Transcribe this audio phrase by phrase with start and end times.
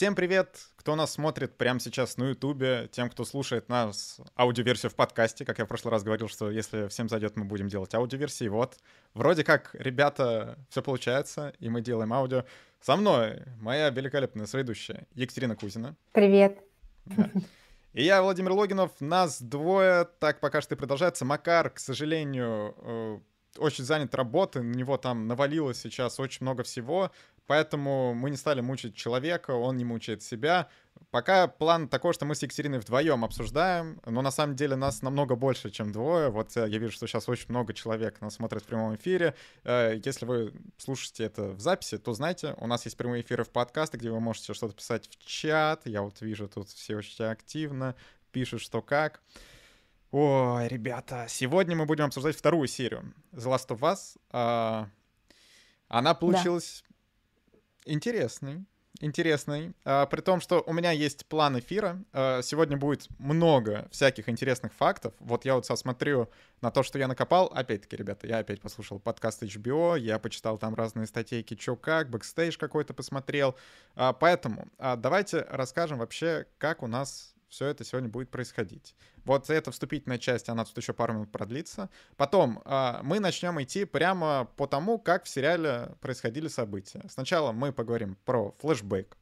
[0.00, 4.94] Всем привет, кто нас смотрит прямо сейчас на Ютубе, тем, кто слушает нас аудиоверсию в
[4.94, 8.48] подкасте, как я в прошлый раз говорил, что если всем зайдет, мы будем делать аудиоверсии.
[8.48, 8.78] Вот,
[9.12, 12.46] вроде как, ребята, все получается, и мы делаем аудио.
[12.80, 15.94] Со мной моя великолепная соведущая Екатерина Кузина.
[16.12, 16.58] Привет.
[17.04, 17.30] Да.
[17.92, 21.26] И я, Владимир Логинов, нас двое, так пока что и продолжается.
[21.26, 23.18] Макар, к сожалению, э,
[23.58, 27.10] очень занят работой, на него там навалилось сейчас очень много всего,
[27.46, 30.68] поэтому мы не стали мучить человека, он не мучает себя.
[31.10, 35.34] Пока план такой, что мы с Екатериной вдвоем обсуждаем, но на самом деле нас намного
[35.34, 36.30] больше, чем двое.
[36.30, 39.34] Вот э, я вижу, что сейчас очень много человек нас смотрит в прямом эфире.
[39.64, 43.50] Э, если вы слушаете это в записи, то знайте, у нас есть прямые эфиры в
[43.50, 45.86] подкасты, где вы можете что-то писать в чат.
[45.86, 47.96] Я вот вижу, тут все очень активно
[48.30, 49.20] пишут, что как.
[50.10, 54.16] Ой, ребята, сегодня мы будем обсуждать вторую серию The Last of Us.
[54.30, 54.88] А,
[55.86, 56.89] она получилась да.
[57.84, 58.64] Интересной,
[59.00, 59.74] интересной.
[59.84, 62.02] А, при том, что у меня есть план эфира.
[62.12, 65.14] А, сегодня будет много всяких интересных фактов.
[65.20, 66.28] Вот я вот смотрю
[66.60, 67.46] на то, что я накопал.
[67.46, 72.58] Опять-таки, ребята, я опять послушал подкаст HBO, я почитал там разные статейки, чё как, бэкстейдж
[72.58, 73.56] какой-то посмотрел.
[73.94, 78.94] А, поэтому давайте расскажем вообще, как у нас все это сегодня будет происходить.
[79.24, 81.90] Вот эта вступительная часть, она тут еще пару минут продлится.
[82.16, 87.02] Потом э, мы начнем идти прямо по тому, как в сериале происходили события.
[87.08, 89.18] Сначала мы поговорим про флешбэк,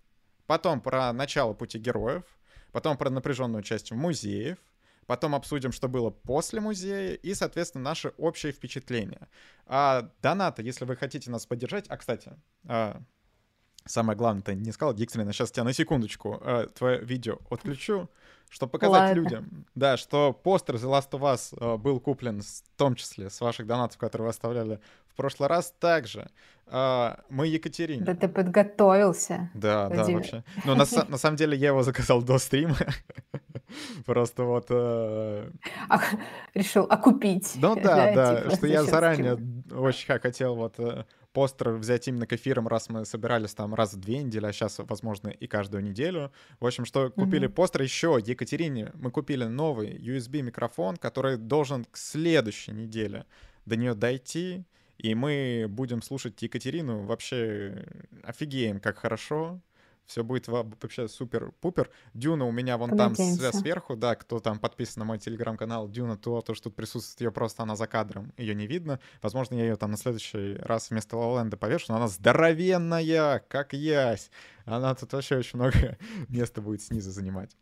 [0.46, 2.24] потом про начало пути героев,
[2.70, 4.58] потом про напряженную часть музеев,
[5.06, 9.28] потом обсудим, что было после музея, и, соответственно, наши общие впечатления.
[9.66, 11.86] А донаты, если вы хотите нас поддержать...
[11.88, 12.32] А, кстати,
[12.66, 13.00] а,
[13.86, 18.10] самое главное-то не сказал, Екатерина, сейчас тебя на секундочку э, твое видео отключу,
[18.50, 19.20] чтобы показать Ладно.
[19.20, 23.40] людям, да, что постер The Last of Us э, был куплен в том числе с
[23.40, 25.74] ваших донатов, которые вы оставляли в прошлый раз.
[25.78, 26.30] Также
[26.66, 28.04] э, мы Екатерине.
[28.04, 29.50] Да ты подготовился.
[29.54, 30.06] Да, Владимир.
[30.06, 30.44] да, вообще.
[30.64, 32.76] Но на, на самом деле я его заказал до стрима.
[34.06, 34.66] Просто вот...
[34.70, 35.50] Э...
[35.88, 36.00] А,
[36.54, 37.52] решил окупить.
[37.56, 39.38] Ну да, да, что я заранее
[39.70, 41.04] очень хотел вот э,
[41.38, 44.80] постер взять именно к эфирам, раз мы собирались там раз в две недели, а сейчас,
[44.80, 46.32] возможно, и каждую неделю.
[46.58, 47.52] В общем, что купили mm-hmm.
[47.52, 53.24] постер еще Екатерине, мы купили новый USB микрофон, который должен к следующей неделе
[53.66, 54.64] до нее дойти,
[54.98, 57.04] и мы будем слушать Екатерину.
[57.04, 57.84] Вообще
[58.24, 59.60] офигеем, как хорошо
[60.08, 61.90] все будет вообще супер-пупер.
[62.14, 63.52] Дюна у меня вон Понадеемся.
[63.52, 67.20] там сверху, да, кто там подписан на мой телеграм-канал, Дюна, то, то, что тут присутствует,
[67.20, 69.00] ее просто она за кадром, ее не видно.
[69.22, 74.30] Возможно, я ее там на следующий раз вместо Лоленда повешу, но она здоровенная, как ясь.
[74.64, 75.98] Она тут вообще очень много
[76.28, 77.54] места будет снизу занимать.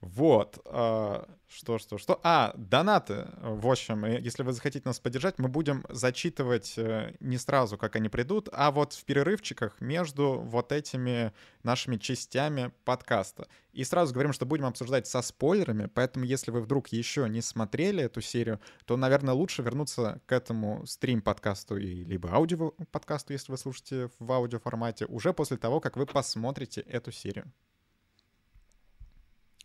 [0.00, 0.58] Вот.
[0.64, 2.20] А, что, что, что?
[2.22, 3.26] А, донаты.
[3.40, 8.08] В общем, если вы захотите нас поддержать, мы будем зачитывать э, не сразу, как они
[8.08, 11.32] придут, а вот в перерывчиках между вот этими
[11.64, 13.46] нашими частями подкаста.
[13.72, 18.02] И сразу говорим, что будем обсуждать со спойлерами, поэтому если вы вдруг еще не смотрели
[18.02, 24.10] эту серию, то, наверное, лучше вернуться к этому стрим-подкасту и либо аудио-подкасту, если вы слушаете
[24.18, 27.52] в аудиоформате, уже после того, как вы посмотрите эту серию.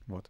[0.07, 0.29] Вот.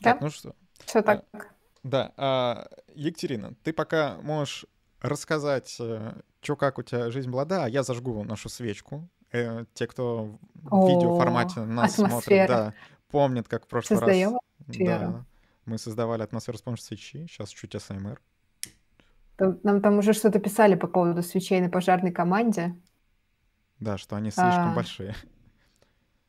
[0.00, 0.12] Да?
[0.12, 0.54] Так, ну что?
[0.84, 1.24] Все так.
[1.32, 1.38] А,
[1.82, 2.12] да.
[2.16, 4.66] А, Екатерина, ты пока можешь
[5.00, 9.08] рассказать, э, что как у тебя жизнь была, да, а я зажгу нашу свечку.
[9.32, 12.74] Э, те, кто в видеоформате нас смотрит, да,
[13.10, 14.40] помнят, как в прошлый Создаем раз.
[14.66, 15.24] Да,
[15.64, 17.26] мы создавали атмосферу с помощью свечи.
[17.26, 18.20] Сейчас чуть СМР.
[19.38, 22.76] Нам там уже что-то писали по поводу свечей на пожарной команде.
[23.80, 24.74] Да, что они слишком а...
[24.74, 25.14] большие.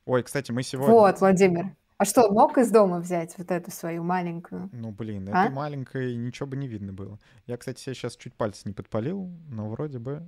[0.06, 0.94] Ой, кстати, мы сегодня...
[0.94, 1.76] Вот, Владимир.
[1.98, 4.70] А что, мог из дома взять вот эту свою маленькую?
[4.74, 5.46] Ну, блин, а?
[5.46, 7.20] этой маленькой ничего бы не видно было.
[7.46, 10.24] Я, кстати, себе сейчас чуть пальцы не подпалил, но вроде бы...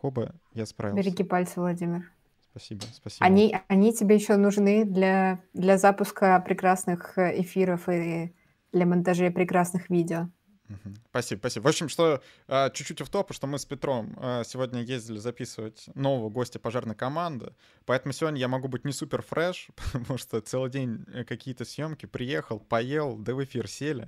[0.00, 1.02] Хоба, я справился.
[1.02, 2.10] Береги пальцы, Владимир.
[2.50, 3.26] Спасибо, спасибо.
[3.26, 8.34] Они, они тебе еще нужны для, для запуска прекрасных э, эфиров и
[8.72, 10.30] для монтажа прекрасных видео.
[11.10, 11.64] Спасибо, спасибо.
[11.64, 15.88] В общем, что а, чуть-чуть в топ, что мы с Петром а, сегодня ездили записывать
[15.94, 17.52] нового гостя пожарной команды,
[17.84, 22.06] поэтому сегодня я могу быть не супер фреш, потому что целый день э, какие-то съемки,
[22.06, 24.06] приехал, поел, да в эфир сели.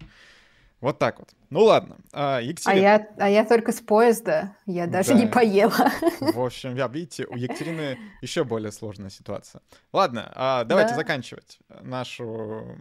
[0.80, 1.30] Вот так вот.
[1.50, 1.96] Ну ладно.
[2.12, 2.80] А, Екатерина...
[2.80, 5.20] а, я, а я только с поезда, я даже да.
[5.20, 5.90] не поела.
[6.20, 9.60] В общем, я, видите, у Екатерины еще более сложная ситуация.
[9.92, 10.96] Ладно, а, давайте да.
[10.96, 12.76] заканчивать нашу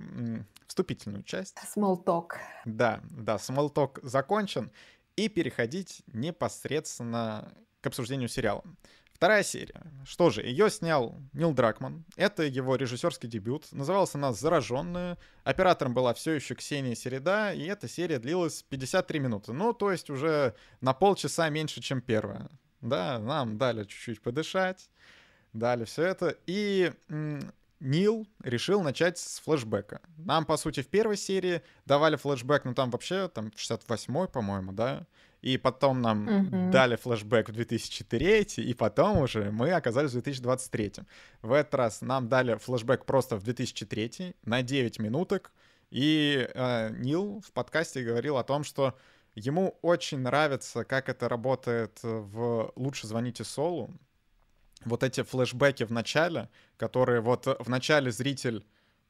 [0.68, 1.58] вступительную часть.
[1.76, 2.34] Small talk.
[2.66, 4.72] Да, да, small talk закончен.
[5.16, 7.52] И переходить непосредственно
[7.82, 8.64] к обсуждению сериала.
[9.18, 9.82] Вторая серия.
[10.06, 12.06] Что же, ее снял Нил Дракман.
[12.16, 13.66] Это его режиссерский дебют.
[13.72, 15.18] Называлась она «Зараженная».
[15.44, 19.54] Оператором была все еще Ксения Середа, и эта серия длилась 53 минуты.
[19.54, 22.50] Ну, то есть уже на полчаса меньше, чем первая.
[22.82, 24.90] Да, нам дали чуть-чуть подышать
[25.54, 26.36] дали все это.
[26.46, 26.94] И
[27.80, 30.02] Нил решил начать с флешбека.
[30.18, 35.06] Нам, по сути, в первой серии давали флешбэк, ну там вообще, там 68-й, по-моему, да?
[35.42, 36.72] И потом нам mm-hmm.
[36.72, 40.94] дали флешбэк в 2003, и потом уже мы оказались в 2023.
[41.42, 45.52] В этот раз нам дали флешбэк просто в 2003 на 9 минуток,
[45.92, 48.98] и э, Нил в подкасте говорил о том, что
[49.36, 53.92] ему очень нравится, как это работает в «Лучше звоните Солу»,
[54.86, 58.66] вот эти флешбеки в начале, которые вот в начале зритель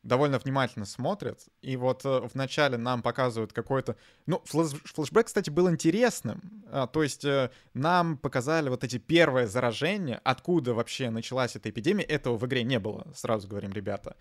[0.07, 3.98] довольно внимательно смотрит, и вот э, в начале нам показывают какой-то...
[4.25, 4.71] Ну, флэш...
[4.86, 6.63] флешбэк, кстати, был интересным.
[6.71, 12.06] А, то есть э, нам показали вот эти первые заражения, откуда вообще началась эта эпидемия.
[12.06, 14.15] Этого в игре не было, сразу говорим, ребята.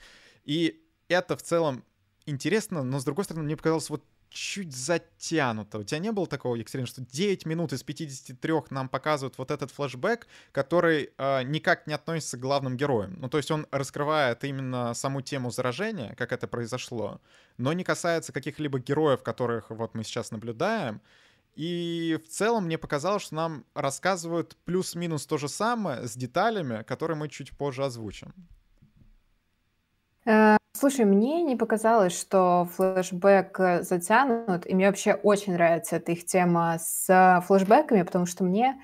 [0.45, 1.85] И это в целом
[2.27, 5.79] интересно, но, с другой стороны, мне показалось вот чуть затянуто.
[5.79, 9.71] У тебя не было такого, Екатерина, что 9 минут из 53 нам показывают вот этот
[9.71, 13.17] флешбэк, который э, никак не относится к главным героям.
[13.19, 17.21] Ну, то есть он раскрывает именно саму тему заражения, как это произошло,
[17.57, 21.01] но не касается каких-либо героев, которых вот мы сейчас наблюдаем.
[21.55, 27.17] И в целом мне показалось, что нам рассказывают плюс-минус то же самое с деталями, которые
[27.17, 28.35] мы чуть позже озвучим.
[30.77, 36.13] Э, слушай, мне не показалось, что флешбэк э, затянут, и мне вообще очень нравится эта
[36.13, 38.81] их тема с флешбэками, потому что мне,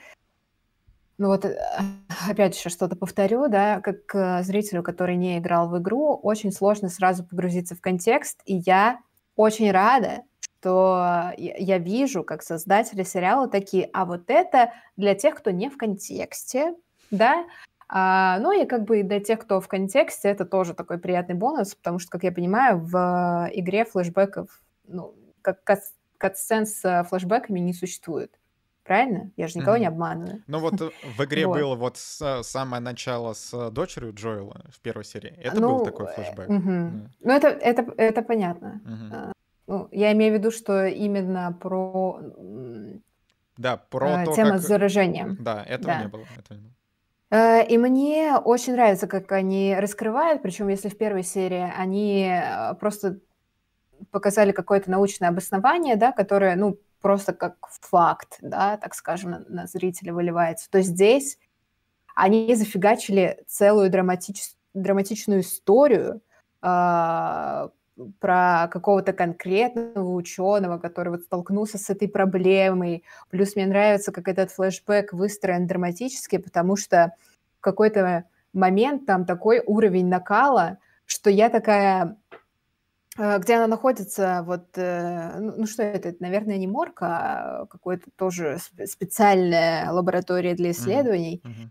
[1.19, 1.57] ну вот, э,
[2.31, 7.25] опять же, что-то повторю, да, как зрителю, который не играл в игру, очень сложно сразу
[7.25, 8.99] погрузиться в контекст, и я
[9.37, 10.23] очень рада,
[10.61, 15.77] что я вижу, как создатели сериала такие, а вот это для тех, кто не в
[15.77, 16.75] контексте,
[17.11, 17.45] да,
[17.95, 21.75] а, ну и как бы для тех, кто в контексте, это тоже такой приятный бонус,
[21.75, 24.49] потому что, как я понимаю, в игре флешбеков,
[24.89, 25.63] ну, как
[26.17, 28.33] катсцен с флешбеками не существует.
[28.83, 29.31] Правильно?
[29.37, 29.81] Я же никого mm-hmm.
[29.81, 30.43] не обманываю.
[30.47, 31.59] Ну вот э, в игре вот.
[31.59, 35.35] было вот с, самое начало с дочерью Джоэла в первой серии.
[35.37, 36.49] Это ну, был такой флешбэк.
[36.49, 36.71] Угу.
[36.71, 37.09] Mm.
[37.21, 38.81] Ну это, это, это понятно.
[38.87, 39.33] Mm-hmm.
[39.67, 42.21] ну, я имею в виду, что именно про...
[43.59, 44.61] Да, про э, то, тема как...
[44.63, 45.37] с заражением.
[45.39, 46.03] Да, этого да.
[46.03, 46.25] не было.
[46.39, 46.73] Этого не было.
[47.33, 52.75] Э, и мне очень нравится, как они раскрывают, причем если в первой серии они э,
[52.75, 53.21] просто
[54.11, 60.13] показали какое-то научное обоснование, да, которое, ну, просто как факт, да, так скажем, на, зрителя
[60.13, 61.39] выливается, то здесь
[62.15, 64.43] они зафигачили целую драматич,
[64.75, 66.21] драматичную историю
[66.61, 67.69] э,
[68.21, 73.05] про какого-то конкретного ученого, который вот столкнулся с этой проблемой.
[73.31, 77.15] Плюс мне нравится, как этот флешбэк выстроен драматически, потому что
[77.59, 82.17] в какой-то момент там такой уровень накала, что я такая,
[83.19, 87.67] э, где она находится, вот, э, ну, ну что это, это, наверное, не морг, а
[87.67, 91.43] какая-то тоже специальная лаборатория для исследований.
[91.45, 91.69] Mm-hmm.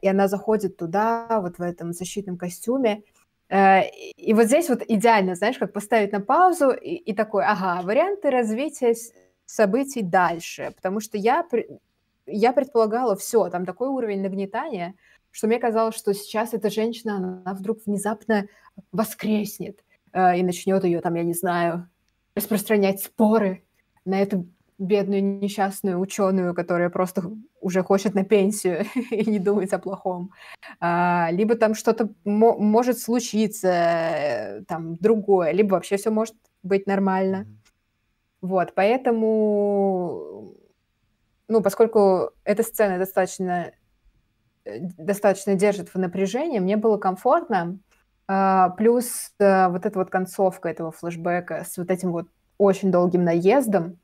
[0.00, 3.02] И она заходит туда, вот в этом защитном костюме,
[3.48, 8.30] и вот здесь вот идеально, знаешь, как поставить на паузу и, и такой, ага, варианты
[8.30, 8.94] развития
[9.44, 11.46] событий дальше, потому что я,
[12.26, 14.94] я предполагала, все, там такой уровень нагнетания,
[15.30, 18.48] что мне казалось, что сейчас эта женщина, она вдруг внезапно
[18.90, 21.88] воскреснет э, и начнет ее там, я не знаю,
[22.34, 23.62] распространять споры
[24.04, 24.46] на эту
[24.78, 27.22] бедную несчастную ученую, которая просто
[27.60, 30.32] уже хочет на пенсию и не думать о плохом.
[30.80, 37.46] А, либо там что-то может случиться, э, там, другое, либо вообще все может быть нормально.
[38.42, 40.54] Вот, поэтому,
[41.48, 43.72] ну, поскольку эта сцена достаточно,
[44.64, 47.78] э, достаточно держит в напряжении, мне было комфортно.
[48.28, 52.26] А, плюс а, вот эта вот концовка этого флешбека с вот этим вот
[52.58, 53.98] очень долгим наездом,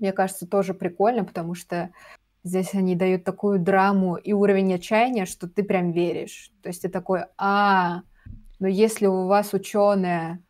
[0.00, 1.90] мне кажется, тоже прикольно, потому что
[2.42, 6.50] здесь они дают такую драму и уровень отчаяния, что ты прям веришь.
[6.62, 8.02] То есть ты такой, а,
[8.58, 10.42] но если у вас ученая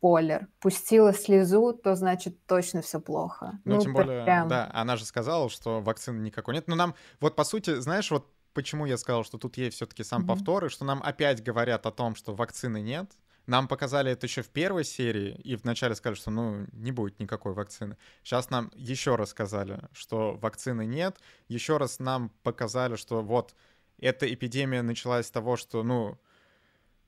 [0.00, 3.58] Полер пустила слезу, то значит точно все плохо.
[3.64, 4.48] Ну, ну тем более, прям...
[4.48, 6.68] да, она же сказала, что вакцины никакой нет.
[6.68, 10.22] Но нам, вот по сути, знаешь, вот почему я сказал, что тут есть все-таки сам
[10.22, 10.26] mm-hmm.
[10.26, 13.10] повтор, и что нам опять говорят о том, что вакцины нет,
[13.46, 17.52] нам показали это еще в первой серии, и вначале сказали, что ну не будет никакой
[17.52, 17.96] вакцины.
[18.22, 21.18] Сейчас нам еще раз сказали, что вакцины нет.
[21.48, 23.54] Еще раз нам показали, что вот
[23.98, 26.18] эта эпидемия началась с того, что ну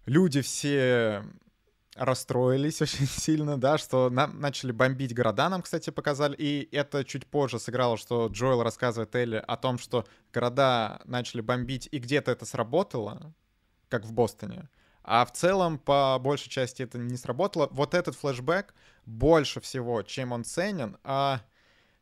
[0.07, 1.25] люди все
[1.99, 7.27] расстроились очень сильно, да, что нам начали бомбить города, нам, кстати, показали, и это чуть
[7.27, 12.47] позже сыграло, что Джоэл рассказывает Элли о том, что города начали бомбить, и где-то это
[12.47, 13.35] сработало,
[13.89, 14.69] как в Бостоне,
[15.11, 17.69] а в целом, по большей части, это не сработало.
[17.71, 18.75] Вот этот флешбэк
[19.07, 21.41] больше всего, чем он ценен, а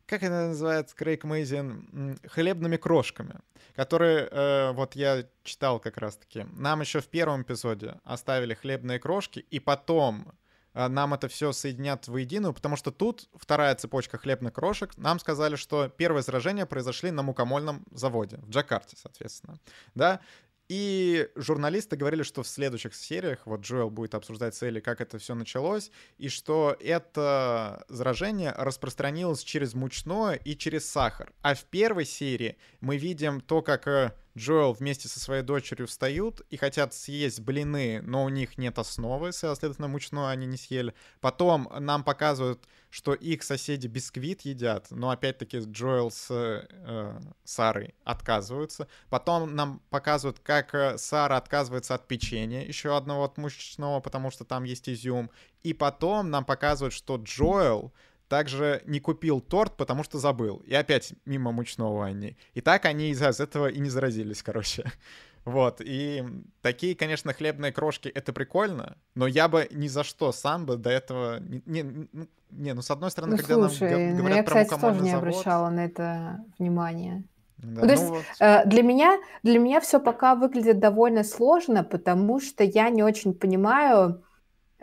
[0.06, 3.36] как это называется, Крейг Мейзин, хлебными крошками,
[3.76, 9.38] которые, э, вот я читал как раз-таки, нам еще в первом эпизоде оставили хлебные крошки,
[9.38, 10.32] и потом
[10.74, 14.96] э, нам это все соединят воедино, потому что тут вторая цепочка хлебных крошек.
[14.96, 19.60] Нам сказали, что первые заражения произошли на мукомольном заводе в Джакарте, соответственно,
[19.94, 20.20] да.
[20.68, 25.34] И журналисты говорили, что в следующих сериях вот Джоэл будет обсуждать цели, как это все
[25.34, 31.32] началось, и что это заражение распространилось через мучное и через сахар.
[31.42, 36.42] А в первой серии мы видим то, как э, Джоэл вместе со своей дочерью встают
[36.50, 40.94] и хотят съесть блины, но у них нет основы, соответственно, мучное они не съели.
[41.20, 48.88] Потом нам показывают, что их соседи бисквит едят, но опять-таки Джоэл с э, Сарой отказываются.
[49.08, 54.44] Потом нам показывают, как э, Сара отказывается от печенья, еще одного от мучного, потому что
[54.44, 55.30] там есть изюм.
[55.62, 57.92] И потом нам показывают, что Джоэл
[58.28, 60.62] также не купил торт, потому что забыл.
[60.66, 62.36] И опять мимо мучного они.
[62.54, 64.84] И так они из-за этого и не заразились, короче.
[65.44, 66.24] Вот, и
[66.60, 70.90] такие, конечно, хлебные крошки— это прикольно, но я бы ни за что сам бы до
[70.90, 71.38] этого...
[71.38, 74.42] Не, не, ну, не ну, с одной стороны, ну, когда слушай, нам ну, говорят я,
[74.42, 77.22] про кстати, тоже не завод, обращала на это внимания.
[77.58, 81.22] Да, Ну, то ну есть вот, э, для меня, для меня все пока выглядит довольно
[81.22, 84.24] сложно, потому что я не очень понимаю,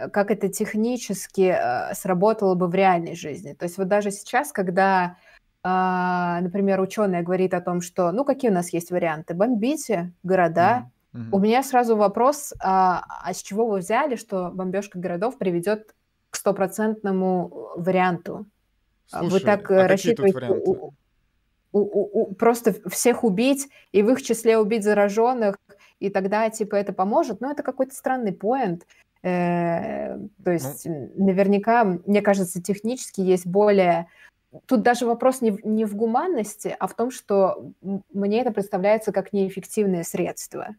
[0.09, 3.53] как это технически э, сработало бы в реальной жизни.
[3.53, 5.17] То есть вот даже сейчас, когда,
[5.63, 9.33] а, например, ученая говорит о том, что, ну, какие у нас есть варианты?
[9.33, 10.89] Бомбите города.
[11.13, 15.93] мгм, У меня сразу вопрос, а, а с чего вы взяли, что бомбежка городов приведет
[16.29, 18.45] к стопроцентному варианту?
[19.11, 20.91] А Вы Слушай, так э, а рассчитываете у-
[21.71, 25.55] у- у- просто всех убить, и в их числе убить зараженных,
[25.99, 27.41] и тогда, типа, это поможет.
[27.41, 28.85] Ну, это какой-то странный поинт.
[29.23, 34.07] Э, То Ну, есть м, наверняка, мне кажется, технически есть более...
[34.67, 37.71] Тут даже вопрос не в, не в гуманности, а в том, что
[38.13, 40.75] мне это представляется как неэффективное средство.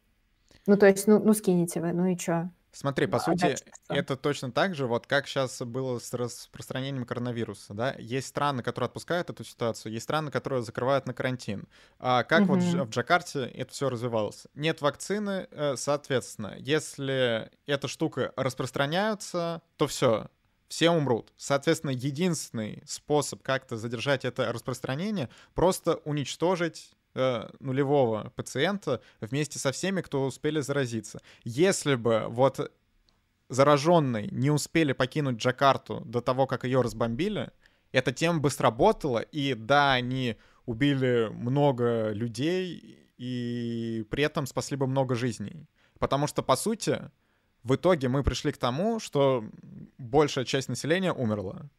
[0.67, 2.51] Ну, то есть, ну, ну скинете вы, ну и что?
[2.77, 7.73] Смотри, по А сути, это точно так же, вот как сейчас было с распространением коронавируса,
[7.73, 7.95] да?
[7.99, 11.69] Есть страны, которые отпускают эту ситуацию, есть страны, которые закрывают на карантин.
[12.01, 12.61] А как вот Мгм.
[12.63, 14.47] Дж- в Джакарте это все развивалось?
[14.55, 20.29] Нет вакцины, э, соответственно, если эта штука распространяется, то все,
[20.69, 21.33] все умрут.
[21.37, 30.01] Соответственно, единственный способ как-то задержать это распространение просто уничтожить э, нулевого пациента вместе со всеми,
[30.01, 31.21] кто успели заразиться.
[31.45, 32.71] Если бы вот
[33.49, 37.51] зараженные не успели покинуть Джакарту до того, как ее разбомбили,
[37.93, 44.87] эта тема бы сработала, и да, они убили много людей, и при этом спасли бы
[44.87, 45.69] много жизней.
[45.99, 47.11] Потому что, по сути,
[47.63, 49.45] в итоге мы пришли к тому, что
[49.99, 51.71] большая часть населения умерла.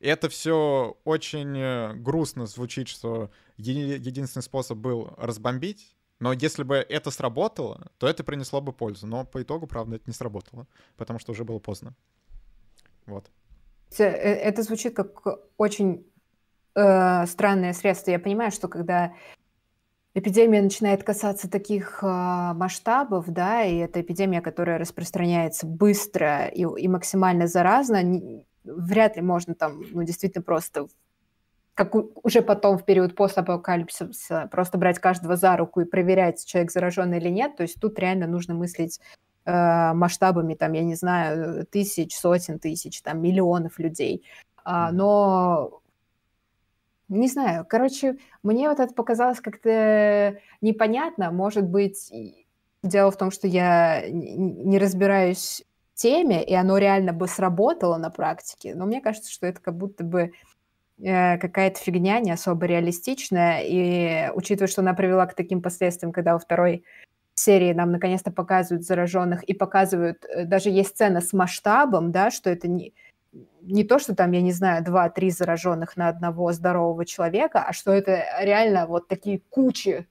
[0.00, 6.76] Это все очень э, грустно звучит, что еди- единственный способ был разбомбить, но если бы
[6.76, 9.06] это сработало, то это принесло бы пользу.
[9.06, 10.66] Но по итогу, правда, это не сработало,
[10.96, 11.94] потому что уже было поздно.
[13.06, 13.30] Вот.
[13.98, 15.22] Э, Это звучит как
[15.58, 16.06] очень
[16.74, 18.10] э, странное средство.
[18.10, 19.14] Я понимаю, что когда
[20.14, 26.88] эпидемия начинает касаться таких а, масштабов, да, и это эпидемия, которая распространяется быстро и, и
[26.88, 28.02] максимально заразно,
[28.64, 30.86] вряд ли можно там, ну, действительно просто,
[31.74, 37.12] как уже потом в период постапокалипсиса, просто брать каждого за руку и проверять, человек заражен
[37.14, 37.56] или нет.
[37.56, 39.00] То есть тут реально нужно мыслить
[39.44, 44.24] э, масштабами, там, я не знаю, тысяч, сотен тысяч, там, миллионов людей.
[44.64, 45.80] А, но
[47.08, 51.32] не знаю, короче, мне вот это показалось как-то непонятно.
[51.32, 52.12] Может быть,
[52.84, 55.64] дело в том, что я не разбираюсь
[56.00, 60.02] теме, и оно реально бы сработало на практике, но мне кажется, что это как будто
[60.02, 60.32] бы
[60.98, 66.32] э, какая-то фигня, не особо реалистичная, и учитывая, что она привела к таким последствиям, когда
[66.32, 66.84] во второй
[67.34, 72.48] серии нам наконец-то показывают зараженных и показывают, э, даже есть сцена с масштабом, да, что
[72.48, 72.94] это не,
[73.60, 77.92] не то, что там, я не знаю, два-три зараженных на одного здорового человека, а что
[77.92, 80.06] это реально вот такие кучи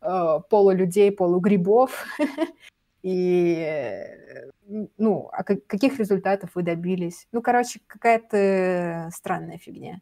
[0.00, 2.06] э, полулюдей, полугрибов.
[3.02, 4.17] И, э,
[4.96, 7.26] ну, а ка- каких результатов вы добились?
[7.32, 10.00] Ну, короче, какая-то странная фигня.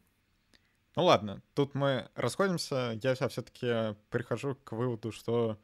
[0.97, 2.99] Ну ладно, тут мы расходимся.
[3.03, 5.59] Я все-таки прихожу к выводу, что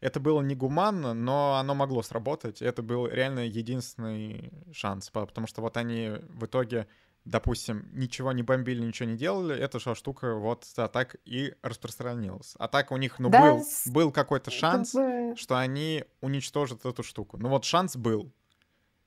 [0.00, 2.62] это было негуманно, но оно могло сработать.
[2.62, 6.86] Это был реально единственный шанс, по- потому что вот они в итоге,
[7.24, 12.54] допустим, ничего не бомбили, ничего не делали, эта же штука вот а так и распространилась.
[12.58, 16.84] А так у них, ну, Да, был, был какой-то Как шанс, бы- что они уничтожат
[16.84, 17.38] эту штуку.
[17.38, 18.32] Ну вот шанс был.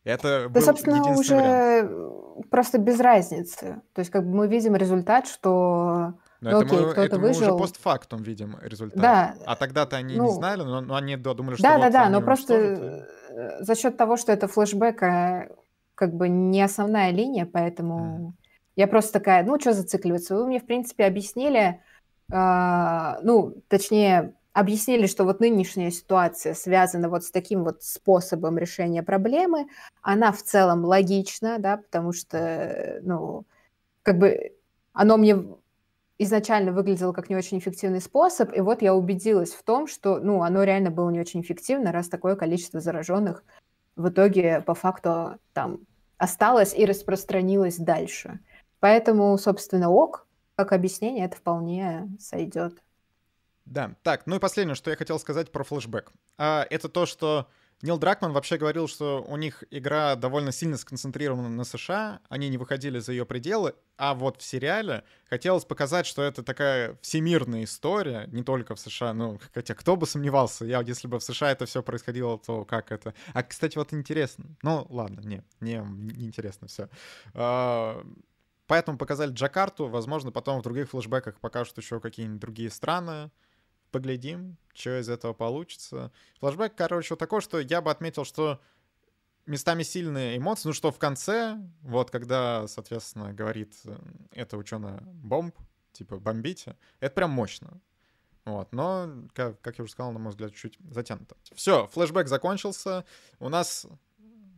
[0.04, 2.50] Это Да, был собственно, уже вариант.
[2.50, 3.82] просто без разницы.
[3.94, 7.18] То есть как бы мы видим результат, что, Но ну это окей, мы, кто-то это
[7.20, 7.58] мы уже выжил.
[7.58, 8.98] постфактум видим результат.
[8.98, 11.84] Да, А тогда-то они не ну, знали, но, но они да, думали, что да, да,
[11.86, 13.04] вот да, они но просто и-
[13.34, 15.48] э, за счет того, что это флешбэк, а,
[15.96, 18.34] как бы не основная линия, поэтому
[18.76, 20.36] я просто такая, ну, что зацикливаться?
[20.36, 21.80] Вы мне, в принципе, объяснили,
[22.32, 29.04] а, ну, точнее, объяснили, что вот нынешняя ситуация связана вот с таким вот способом решения
[29.04, 29.68] проблемы.
[30.02, 33.46] Она в целом логична, да, потому что, ну,
[34.04, 34.52] как бы
[34.94, 35.38] оно мне
[36.18, 40.44] изначально выглядело как не очень эффективный способ, и вот я убедилась в том, что, ну,
[40.44, 43.44] оно реально было не очень эффективно, раз такое количество зараженных
[43.96, 45.80] в итоге по факту там
[46.18, 48.40] осталось и распространилось дальше.
[48.80, 52.82] Поэтому, собственно, ок, как объяснение, это вполне сойдет.
[53.72, 56.12] Да, так, ну и последнее, что я хотел сказать про флешбэк.
[56.38, 57.48] А, это то, что
[57.82, 62.58] Нил Дракман вообще говорил, что у них игра довольно сильно сконцентрирована на США, они не
[62.58, 68.28] выходили за ее пределы, а вот в сериале хотелось показать, что это такая всемирная история,
[68.28, 71.66] не только в США, ну, хотя кто бы сомневался, я, если бы в США это
[71.66, 73.14] все происходило, то как это...
[73.34, 76.90] А, кстати, вот интересно, ну, ладно, не, не, не интересно все.
[78.68, 83.32] Поэтому показали Джакарту, возможно, потом в других флешбеках покажут еще какие-нибудь другие страны,
[83.92, 86.12] поглядим, что из этого получится.
[86.40, 88.62] Флэшбэк, короче, вот такой, что я бы отметил, что
[89.46, 93.98] местами сильные эмоции, ну что в конце, вот когда, соответственно, говорит э,
[94.32, 95.56] эта ученая бомб,
[95.94, 97.82] типа бомбите, это прям мощно.
[98.46, 101.36] Вот, но, как, как я уже сказал, на мой взгляд, чуть затянуто.
[101.54, 103.06] Все, флешбэк закончился,
[103.40, 103.86] у нас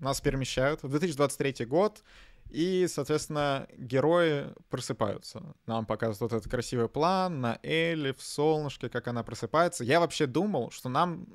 [0.03, 2.03] нас перемещают в 2023 год,
[2.49, 5.55] и, соответственно, герои просыпаются.
[5.65, 9.83] Нам показывают вот этот красивый план на Элли, в солнышке, как она просыпается.
[9.83, 11.27] Я вообще думал, что нам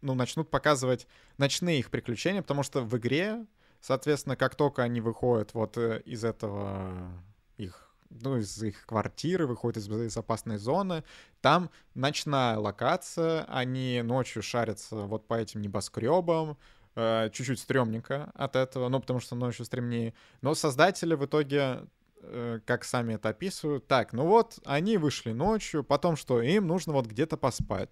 [0.00, 1.06] ну, начнут показывать
[1.38, 3.46] ночные их приключения, потому что в игре,
[3.80, 7.12] соответственно, как только они выходят вот э, из этого
[7.56, 11.04] их ну, из их квартиры, выходят из безопасной зоны.
[11.40, 16.56] Там ночная локация, они ночью шарятся вот по этим небоскребам, э,
[16.94, 20.14] чуть-чуть стрёмненько от этого, ну, потому что ночью стремнее.
[20.42, 21.86] Но создатели в итоге
[22.22, 26.92] э, как сами это описывают, так, ну вот, они вышли ночью, потом что, им нужно
[26.92, 27.90] вот где-то поспать.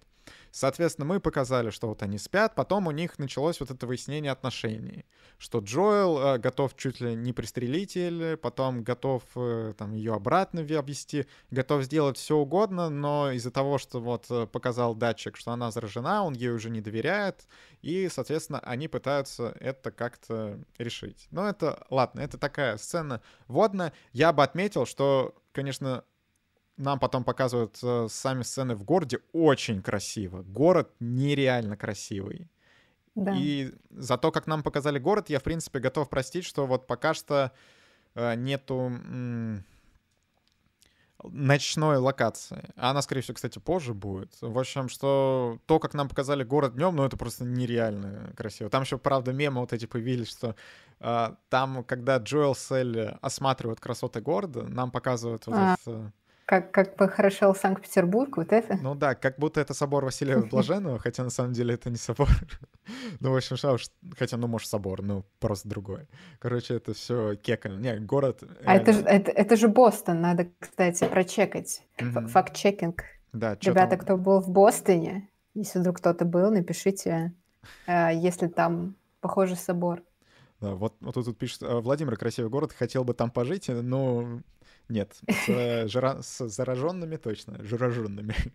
[0.51, 5.05] Соответственно, мы показали, что вот они спят, потом у них началось вот это выяснение отношений,
[5.37, 10.61] что Джоэл э, готов чуть ли не пристрелить Элли, потом готов э, там ее обратно
[10.61, 15.71] обвести, готов сделать все угодно, но из-за того, что вот э, показал датчик, что она
[15.71, 17.47] заражена, он ей уже не доверяет,
[17.81, 21.27] и, соответственно, они пытаются это как-то решить.
[21.31, 23.93] Но это, ладно, это такая сцена водная.
[24.11, 26.03] Я бы отметил, что, конечно,
[26.79, 30.43] нам потом показывают э, сами сцены в городе очень красиво.
[30.43, 32.49] Город нереально красивый.
[33.15, 33.35] Да.
[33.35, 37.13] И за то, как нам показали город, я, в принципе, готов простить, что вот пока
[37.13, 37.51] что
[38.15, 39.65] э, нету м-
[41.21, 42.69] ночной локации.
[42.77, 44.31] А она, скорее всего, кстати, позже будет.
[44.39, 48.69] В общем, что то, как нам показали город днем, ну, это просто нереально красиво.
[48.69, 50.55] Там еще, правда, мемы вот эти появились, что
[51.01, 55.75] э, там, когда Джоэл с Элли осматривают красоты города, нам показывают вот А.
[55.81, 56.13] это...
[56.49, 58.75] Как, как похорошел Санкт-Петербург, вот это.
[58.81, 62.27] Ну да, как будто это собор Василия Блаженного, хотя на самом деле это не собор.
[63.19, 66.07] Ну, в общем, уж, хотя, ну, может, собор, ну, просто другой.
[66.39, 67.79] Короче, это все кекально.
[67.79, 68.41] Не, город...
[68.65, 71.83] А это же, это, это же Бостон, надо, кстати, прочекать.
[71.99, 73.03] Факт-чекинг.
[73.31, 77.31] Да, Ребята, кто был в Бостоне, если вдруг кто-то был, напишите,
[77.85, 80.01] э, если там похожий собор.
[80.61, 84.41] Да, вот, вот тут пишет, «А, Владимир, красивый город, хотел бы там пожить, но
[84.89, 88.35] нет, с, э, жара- с зараженными точно, зараженными.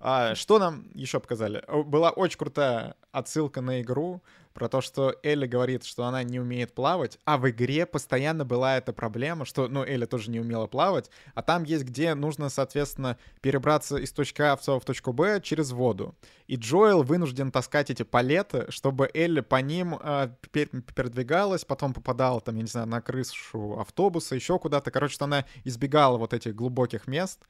[0.00, 1.62] А, что нам еще показали?
[1.84, 4.20] Была очень крутая отсылка на игру
[4.52, 8.76] про то, что Элли говорит, что она не умеет плавать, а в игре постоянно была
[8.76, 13.16] эта проблема, что, ну, Элли тоже не умела плавать, а там есть где нужно, соответственно,
[13.40, 16.14] перебраться из точки А в точку Б через воду.
[16.46, 22.40] И Джоэл вынужден таскать эти палеты, чтобы Элли по ним э, пер- передвигалась, потом попадала
[22.40, 24.90] там, я не знаю, на крышу автобуса, еще куда-то.
[24.90, 27.40] Короче, что она избегала вот этих глубоких мест.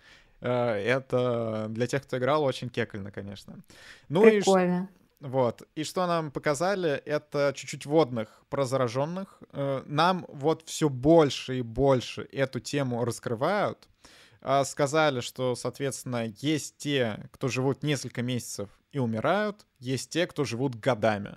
[0.40, 3.58] Э, это для тех, кто играл, очень кекально, конечно.
[4.08, 4.88] Ну и Прикольно.
[5.22, 5.62] Вот.
[5.76, 9.40] И что нам показали, это чуть-чуть водных про зараженных.
[9.52, 13.88] Э, Нам вот все больше и больше эту тему раскрывают.
[14.40, 20.44] А, Сказали, что, соответственно, есть те, кто живут несколько месяцев и умирают, есть те, кто
[20.44, 21.36] живут годами.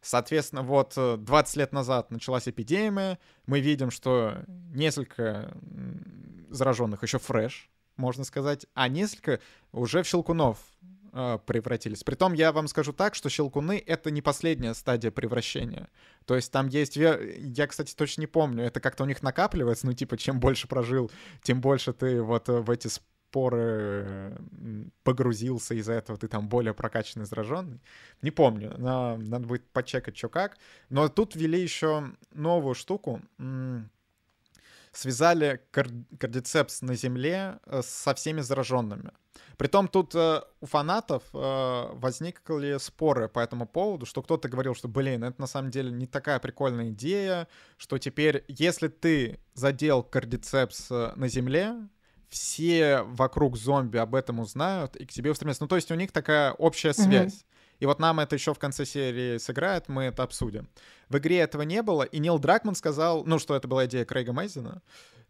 [0.00, 4.42] Соответственно, вот э, 20 лет назад началась эпидемия, мы видим, что
[4.74, 5.56] несколько
[6.50, 9.38] зараженных еще фреш, можно сказать, а несколько
[9.70, 10.58] уже в Щелкунов
[11.12, 12.04] э, превратились.
[12.04, 15.88] Притом я вам скажу так, что щелкуны— это не последняя стадия превращения.
[16.24, 16.96] То есть там есть...
[16.96, 21.10] Я, кстати, точно не помню, это как-то у них накапливается, ну, типа, чем больше прожил,
[21.42, 24.36] тем больше ты вот в эти споры
[25.04, 27.80] погрузился, из-за этого ты там более прокачанный, зараженный.
[28.20, 30.58] Не помню, но надо будет почекать, что как.
[30.90, 33.22] Но тут ввели еще новую штуку
[34.92, 39.12] связали кар- кардицепс на Земле э, со всеми зараженными.
[39.56, 44.88] Притом тут э, у фанатов э, возникли споры по этому поводу, что кто-то говорил, что,
[44.88, 50.90] блин, это на самом деле не такая прикольная идея, что теперь, если ты задел кардицепс
[50.90, 51.74] э, на Земле,
[52.28, 55.62] все вокруг зомби об этом узнают и к тебе устремятся.
[55.64, 57.34] Ну, то есть у них такая общая связь.
[57.34, 57.46] Mm-hmm.
[57.82, 60.68] И вот нам это еще в конце серии сыграет, мы это обсудим.
[61.08, 64.32] В игре этого не было, и Нил Дракман сказал, ну, что это была идея Крейга
[64.32, 64.82] Мейзена.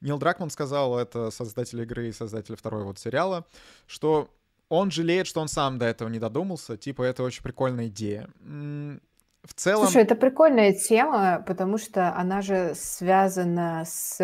[0.03, 3.47] Нил Дракман сказал, это создатель игры и создатель второго вот сериала,
[3.87, 4.29] что
[4.69, 6.77] он жалеет, что он сам до этого не додумался.
[6.77, 8.29] Типа, это очень прикольная идея.
[8.39, 9.87] В целом...
[9.87, 14.21] Слушай, это прикольная тема, потому что она же связана с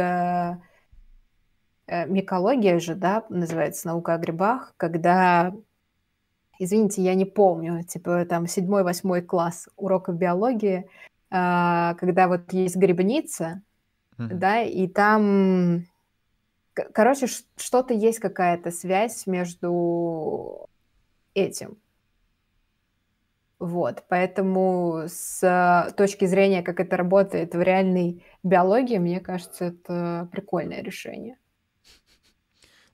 [1.87, 5.55] э, микологией же, да, называется наука о грибах, когда
[6.59, 10.89] извините, я не помню, типа там седьмой-восьмой класс уроков биологии,
[11.31, 13.63] а, когда вот есть грибница,
[14.19, 14.35] mm-hmm.
[14.35, 15.85] да, и там,
[16.75, 20.69] короче, что-то есть какая-то связь между
[21.35, 21.79] этим.
[23.59, 30.81] Вот, поэтому с точки зрения, как это работает в реальной биологии, мне кажется, это прикольное
[30.81, 31.37] решение.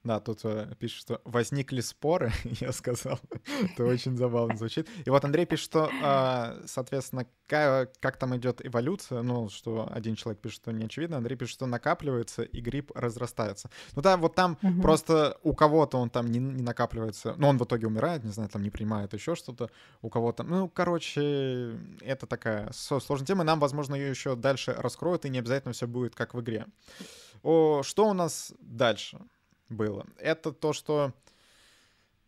[0.04, 3.18] Да, тут э, пишет, что возникли споры, я сказал.
[3.62, 4.86] Это очень забавно звучит.
[5.06, 10.14] И вот Андрей пишет, что, э, соответственно, как, как там идет эволюция, ну, что один
[10.14, 13.70] человек пишет, что не очевидно, Андрей пишет, что накапливается, и гриб разрастается.
[13.96, 14.82] Ну да, вот там угу.
[14.82, 18.50] просто у кого-то он там не, не накапливается, но он в итоге умирает, не знаю,
[18.50, 19.70] там не принимает еще что-то,
[20.02, 25.30] у кого-то, ну, короче, это такая сложная тема, нам, возможно, ее еще дальше раскроют, и
[25.30, 26.66] не обязательно все будет как в игре.
[27.42, 29.18] О, что у нас дальше?
[29.68, 30.06] Было.
[30.18, 31.12] Это то, что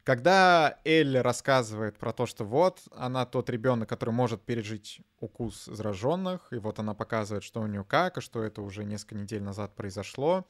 [0.07, 6.53] когда Элли рассказывает про то, что вот она тот ребенок, который может пережить укус зараженных,
[6.53, 9.75] и вот она показывает, что у нее как, и что это уже несколько недель назад
[9.75, 10.46] произошло,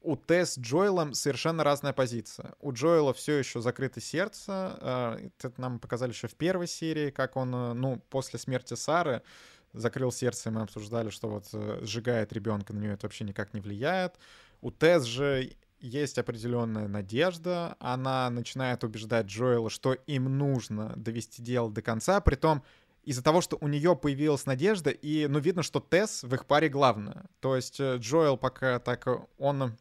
[0.00, 2.54] у Тесс с Джоэлом совершенно разная позиция.
[2.60, 4.48] У Джоэла все еще закрыто сердце.
[4.48, 9.22] А, это нам показали еще в первой серии, как он, э, ну, после смерти Сары
[9.72, 13.54] закрыл сердце, и мы обсуждали, что вот э, сжигает ребенка, на нее это вообще никак
[13.54, 14.14] не влияет.
[14.60, 21.70] У Тесс же есть определенная надежда, она начинает убеждать Джоэла, что им нужно довести дело
[21.70, 22.62] до конца, при том
[23.02, 26.68] из-за того, что у нее появилась надежда, и, ну, видно, что Тесс в их паре
[26.68, 27.26] главная.
[27.40, 29.06] То есть э, Джоэл пока так,
[29.38, 29.76] он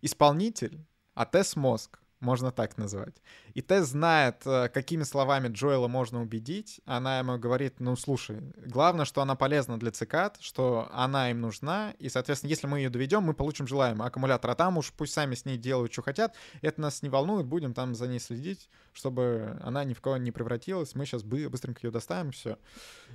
[0.00, 0.80] исполнитель,
[1.14, 3.14] а Тесс мозг можно так назвать.
[3.54, 6.80] И Тесс знает, э, какими словами Джоэла можно убедить.
[6.86, 11.94] Она ему говорит, ну, слушай, главное, что она полезна для цикад, что она им нужна,
[11.98, 15.34] и, соответственно, если мы ее доведем, мы получим желаемый аккумулятор, а там уж пусть сами
[15.34, 19.58] с ней делают, что хотят, это нас не волнует, будем там за ней следить, чтобы
[19.62, 22.58] она ни в кого не превратилась, мы сейчас быстренько ее доставим, все.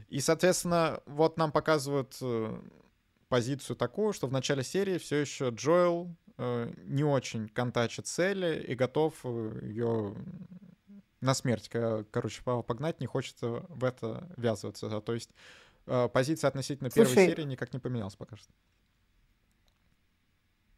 [0.10, 2.62] И, соответственно, вот нам показывают э,
[3.32, 6.14] позицию такую, что в начале серии все еще Джоэл
[6.86, 10.16] не очень контачит цели и готов э, ее
[11.22, 15.02] на смерть, короче, погнать, не хочет в это ввязываться.
[15.02, 15.30] То есть
[15.86, 18.52] э, позиция относительно Слушай, первой серии никак не поменялась пока что.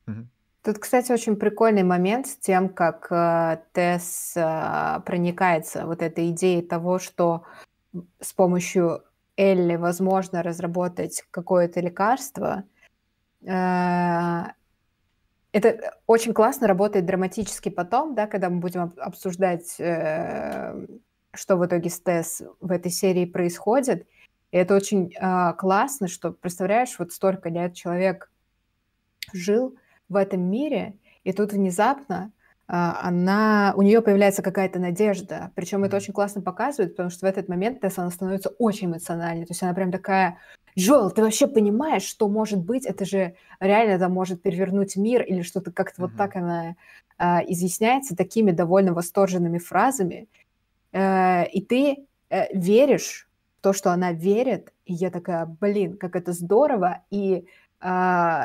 [0.08, 0.28] Угу.
[0.63, 6.62] Тут, кстати, очень прикольный момент с тем, как э, Тесс э, проникается вот этой идеей
[6.62, 7.43] того, что
[8.19, 9.04] с помощью
[9.36, 12.63] Элли возможно разработать какое-то лекарство.
[13.41, 14.54] Э,
[15.54, 20.86] это очень классно работает драматически потом, да, когда мы будем обсуждать, э,
[21.34, 24.08] что в итоге с Тесс в этой серии происходит.
[24.52, 28.32] И это очень э, классно, что, представляешь, вот столько лет человек
[29.32, 29.78] жил
[30.10, 32.32] в этом мире, и тут внезапно
[32.65, 35.52] она, у нее появляется какая-то надежда.
[35.56, 39.45] Причем это очень классно показывает, потому что в этот момент Тесс, она становится очень эмоциональной.
[39.45, 40.39] То есть она прям такая
[40.78, 42.86] Джоэл, ты вообще понимаешь, что может быть?
[42.86, 46.08] Это же реально там может перевернуть мир или что-то как-то mm-hmm.
[46.08, 46.76] вот так она
[47.19, 50.28] э, изъясняется такими довольно восторженными фразами.
[50.91, 53.28] Э, и ты э, веришь
[53.60, 54.73] в то, что она верит.
[54.86, 57.04] И я такая, блин, как это здорово.
[57.12, 57.45] И
[57.82, 58.41] э,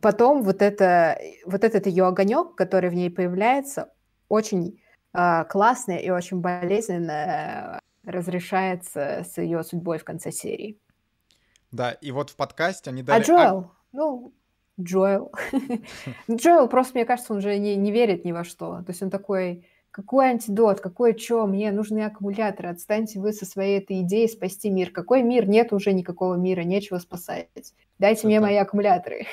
[0.00, 3.92] потом вот, это, вот этот ее огонек, который в ней появляется,
[4.28, 4.80] очень
[5.12, 10.78] э, классный и очень болезненно разрешается с ее судьбой в конце серии.
[11.70, 13.20] Да, и вот в подкасте они а дали...
[13.20, 13.70] А Джоэл?
[13.92, 14.34] Ну,
[14.80, 15.32] Джоэл.
[16.30, 18.82] Джоэл просто, мне кажется, он же не, не верит ни во что.
[18.82, 23.78] То есть он такой, какой антидот, какой чё, мне нужны аккумуляторы, отстаньте вы со своей
[23.78, 24.90] этой идеей спасти мир.
[24.90, 25.48] Какой мир?
[25.48, 27.48] Нет уже никакого мира, нечего спасать.
[27.98, 28.28] Дайте Это...
[28.28, 29.26] мне мои аккумуляторы.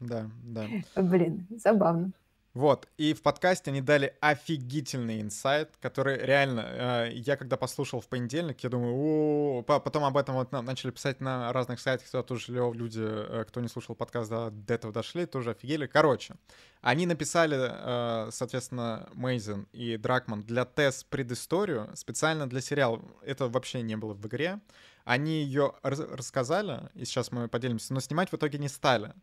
[0.00, 0.64] Да, да.
[1.00, 2.12] Блин, забавно.
[2.54, 8.08] Вот, и в подкасте они дали офигительный инсайт, который реально, э, я когда послушал в
[8.08, 12.52] понедельник, я думаю, о, потом об этом вот начали писать на разных сайтах, куда тоже
[12.52, 15.86] люди, э, кто не слушал подкаст, да, до этого дошли, тоже офигели.
[15.86, 16.34] Короче,
[16.82, 23.00] они написали, э, соответственно, Мейзен и Дракман для тест предысторию специально для сериала.
[23.24, 24.60] Это вообще не было в игре.
[25.04, 29.14] Они ее рассказали, и сейчас мы поделимся, но снимать в итоге не стали.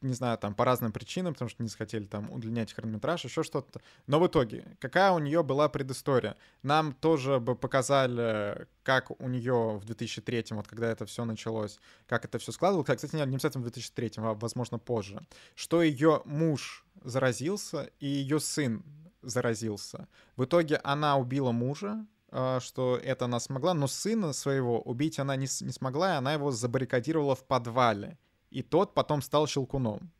[0.00, 3.80] Не знаю, там по разным причинам, потому что не захотели там удлинять хронометраж, еще что-то.
[4.06, 6.36] Но в итоге, какая у нее была предыстория?
[6.62, 12.24] Нам тоже бы показали, как у нее в 2003, вот когда это все началось, как
[12.24, 12.86] это все складывалось.
[12.86, 15.20] Кстати, не обязательно в 2003, а возможно позже.
[15.54, 18.82] Что ее муж заразился и ее сын
[19.22, 20.08] заразился.
[20.36, 25.36] В итоге она убила мужа, а, что это она смогла, но сына своего убить она
[25.36, 28.16] не, не смогла, и она его забаррикадировала в подвале
[28.50, 30.10] и тот потом стал Щелкуном.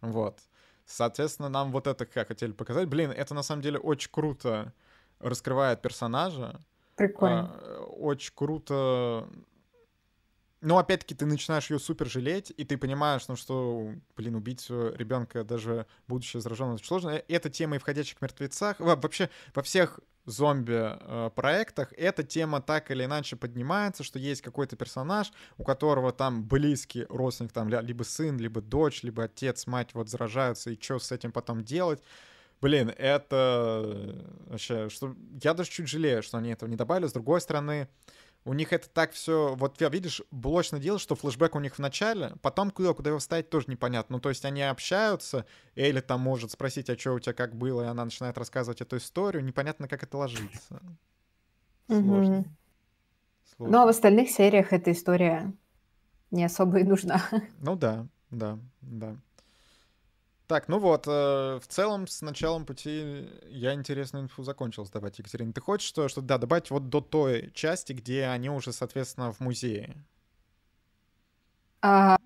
[0.00, 0.40] Вот.
[0.86, 2.88] Соответственно, нам вот это как хотели показать.
[2.88, 4.72] Блин, это на самом деле очень круто
[5.20, 6.60] раскрывает персонажа.
[6.96, 7.50] Прикольно.
[7.52, 9.28] А, очень круто
[10.60, 15.44] но опять-таки ты начинаешь ее супер жалеть, и ты понимаешь, ну что, блин, убить ребенка
[15.44, 17.10] даже будучи зараженным очень сложно.
[17.10, 23.04] Э, эта тема и в «Ходячих мертвецах», вообще во всех зомби-проектах эта тема так или
[23.04, 28.60] иначе поднимается, что есть какой-то персонаж, у которого там близкий родственник, там либо сын, либо
[28.60, 32.02] дочь, либо отец, мать вот заражаются, и что с этим потом делать.
[32.60, 37.06] Блин, это вообще, что я даже чуть жалею, что они этого не добавили.
[37.06, 37.88] С другой стороны,
[38.48, 42.32] у них это так все, вот видишь, блочно дело, что флешбэк у них в начале,
[42.40, 44.16] потом куда, куда его вставить, тоже непонятно.
[44.16, 45.44] Ну, то есть они общаются,
[45.76, 48.96] Элли там может спросить, а что у тебя как было, и она начинает рассказывать эту
[48.96, 50.80] историю, непонятно, как это ложится.
[51.88, 52.46] Сложно.
[53.54, 53.76] Сложно.
[53.76, 55.52] Ну, а в остальных сериях эта история
[56.30, 57.22] не особо и нужна.
[57.60, 59.14] Ну да, да, да.
[60.48, 65.52] Так, ну вот, э, в целом с началом пути я интересную инфу закончил сдавать, Екатерина.
[65.52, 69.40] Ты хочешь что, что да, добавить вот до той части, где они уже, соответственно, в
[69.40, 69.94] музее?
[71.82, 72.16] А,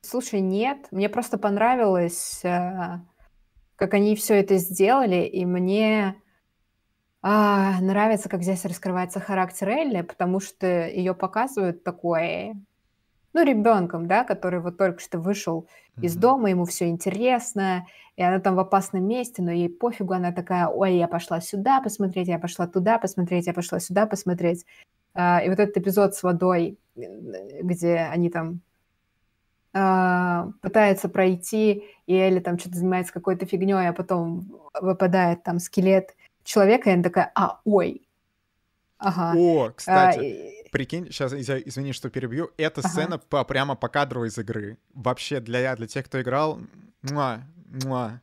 [0.00, 3.00] слушай, нет, мне просто понравилось, э,
[3.76, 6.22] как они все это сделали, и мне
[7.20, 12.54] а, нравится, как здесь раскрывается характер Элли, потому что ее показывают такой
[13.32, 16.04] ну, ребенком, да, который вот только что вышел mm-hmm.
[16.04, 17.86] из дома, ему все интересно,
[18.16, 21.80] и она там в опасном месте, но ей пофигу, она такая, ой, я пошла сюда
[21.80, 24.66] посмотреть, я пошла туда посмотреть, я пошла сюда посмотреть.
[25.14, 28.60] А, и вот этот эпизод с водой, где они там
[29.72, 36.16] а, пытаются пройти, и Элли там что-то занимается какой-то фигней, а потом выпадает там скелет
[36.42, 38.02] человека, и она такая, а, ой.
[38.98, 39.38] Ага.
[39.38, 40.18] О, кстати.
[40.18, 42.88] А, прикинь, сейчас, извини, что перебью, эта ага.
[42.88, 44.78] сцена по, прямо по кадру из игры.
[44.94, 46.60] Вообще, для, для тех, кто играл,
[47.02, 47.42] муа,
[47.84, 48.20] муа.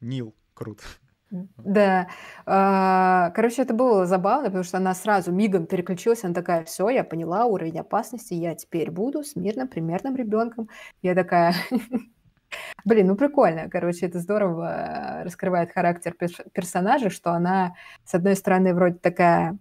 [0.00, 0.84] Нил, круто.
[1.30, 2.08] Да.
[2.44, 7.04] А, короче, это было забавно, потому что она сразу мигом переключилась, она такая, все, я
[7.04, 10.68] поняла уровень опасности, я теперь буду с мирным, примерным ребенком.
[11.02, 11.54] Я такая,
[12.84, 16.16] блин, ну прикольно, короче, это здорово раскрывает характер
[16.52, 19.56] персонажа, что она, с одной стороны, вроде такая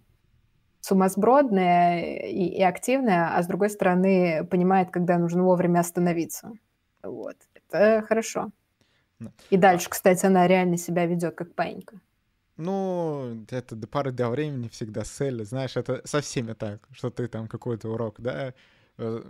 [0.89, 6.51] сумасбродная и, и активная, а с другой стороны понимает, когда нужно вовремя остановиться.
[7.03, 7.35] Вот.
[7.53, 8.51] Это хорошо.
[9.49, 11.99] И дальше, кстати, она реально себя ведет как паинька.
[12.57, 15.45] Ну, это до пары до времени всегда цель.
[15.45, 18.53] Знаешь, это со всеми так, что ты там какой-то урок, да,
[18.97, 19.23] э,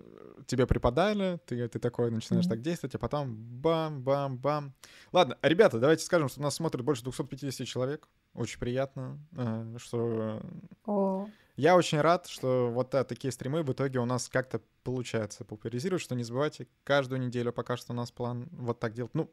[0.48, 2.50] тебе преподали, ты, ты такой начинаешь mm-hmm.
[2.50, 4.74] так действовать, а потом бам-бам-бам.
[5.12, 8.08] Ладно, ребята, давайте скажем, что нас смотрит больше 250 человек.
[8.34, 10.42] Очень приятно, э, что...
[10.86, 11.28] О.
[11.60, 16.02] Я очень рад, что вот да, такие стримы в итоге у нас как-то получается популяризировать,
[16.02, 19.14] что не забывайте, каждую неделю пока что у нас план вот так делать.
[19.14, 19.30] Ну,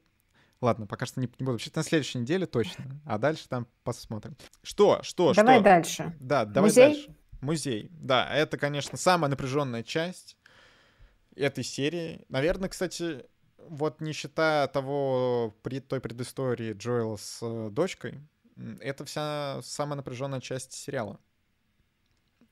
[0.61, 1.53] ладно, пока что не, не буду.
[1.53, 4.37] Вообще на следующей неделе точно, а дальше там посмотрим.
[4.65, 5.43] Что, что, давай что?
[5.45, 6.17] Давай дальше.
[6.19, 6.85] Да, давай Музей?
[6.95, 7.17] дальше.
[7.43, 7.91] Музей.
[7.93, 10.37] Да, это, конечно, самая напряженная часть
[11.37, 12.25] этой серии.
[12.29, 13.25] Наверное, кстати,
[13.57, 18.19] вот не считая того, при той предыстории Джоэла с э, дочкой,
[18.81, 21.21] это вся самая напряженная часть сериала.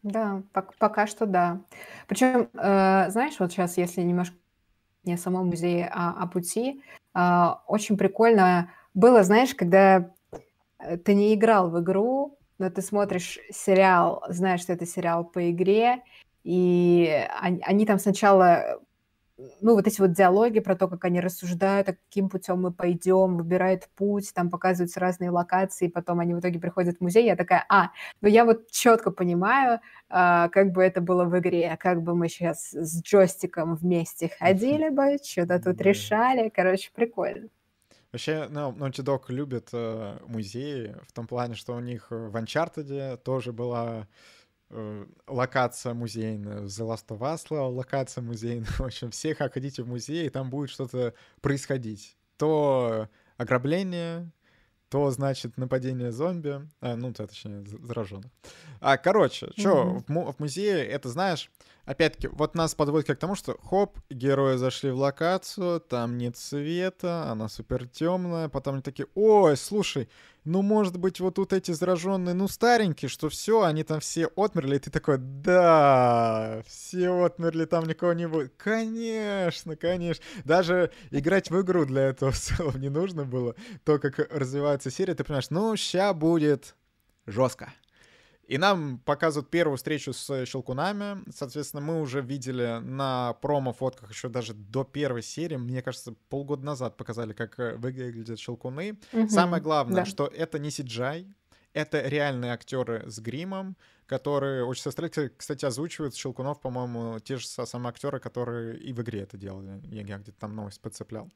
[0.05, 1.63] Да, пок- пока что да.
[2.07, 4.37] Причем, э, знаешь, вот сейчас, если немножко
[5.05, 6.83] не о самом музее, а о пути,
[7.15, 10.11] э, очень прикольно было, знаешь, когда
[10.81, 15.51] э, ты не играл в игру, но ты смотришь сериал, знаешь, что это сериал по
[15.51, 16.03] игре,
[16.45, 18.81] и они, они там сначала
[19.61, 23.37] ну, вот эти вот диалоги про то, как они рассуждают, а каким путем мы пойдем,
[23.37, 27.65] выбирают путь, там показываются разные локации, потом они в итоге приходят в музей, я такая,
[27.69, 32.15] а, ну я вот четко понимаю, а, как бы это было в игре, как бы
[32.15, 37.49] мы сейчас с джойстиком вместе ходили бы, что-то тут решали, короче, прикольно.
[38.13, 43.17] Вообще, ну, Naughty Dog любит э, музеи в том плане, что у них в Uncharted
[43.17, 44.07] тоже была
[45.27, 48.67] локация музейная, The Last of Us локация музейная.
[48.79, 52.17] В общем, все как хотите в музей, и там будет что-то происходить.
[52.37, 54.31] То ограбление,
[54.89, 58.31] то, значит, нападение зомби, а, ну, то, точнее, зараженных.
[58.81, 60.25] А, короче, что, mm-hmm.
[60.27, 61.51] в, в музее, это, знаешь,
[61.85, 67.31] опять-таки, вот нас подводит к тому, что, хоп, герои зашли в локацию, там нет света,
[67.31, 70.09] она супер темная, потом они такие, ой, слушай,
[70.45, 74.77] ну, может быть, вот тут эти зараженные, ну, старенькие, что все, они там все отмерли,
[74.77, 78.53] и ты такой, да, все отмерли, там никого не будет.
[78.57, 80.23] Конечно, конечно.
[80.45, 83.55] Даже играть в игру для этого в целом не нужно было.
[83.85, 86.77] То, как развивается серия, ты понимаешь, ну, ща будет
[87.27, 87.73] жестко.
[88.47, 91.23] И нам показывают первую встречу с Щелкунами.
[91.31, 95.57] Соответственно, мы уже видели на промо-фотках еще даже до первой серии.
[95.57, 98.99] Мне кажется, полгода назад показали, как э, выглядят Щелкуны.
[99.13, 100.05] Угу, Самое главное, да.
[100.05, 101.33] что это не CGI,
[101.73, 103.77] это реальные актеры с гримом,
[104.07, 109.21] которые очень сестры, кстати, озвучивают Щелкунов, по-моему, те же самые актеры, которые и в игре
[109.21, 109.81] это делали.
[109.85, 111.31] Я, я где-то там новость подцеплял.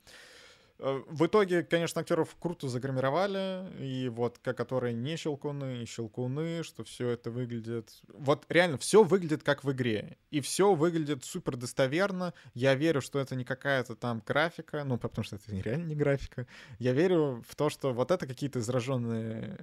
[0.80, 6.84] Э, в итоге, конечно, актеров круто загримировали, и вот, которые не щелкуны, и щелкуны, что
[6.84, 7.90] все это выглядит...
[8.08, 12.32] Вот реально, все выглядит как в игре, и все выглядит супер достоверно.
[12.54, 16.46] Я верю, что это не какая-то там графика, ну, потому что это реально не графика.
[16.78, 19.58] Я верю в то, что вот это какие-то зараженные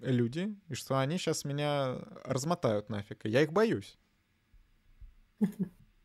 [0.00, 3.98] люди, и что они сейчас меня размотают нафиг, и я их боюсь.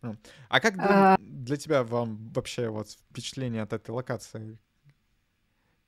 [0.02, 1.18] А как а...
[1.20, 4.58] для тебя вам вообще вот впечатление от этой локации?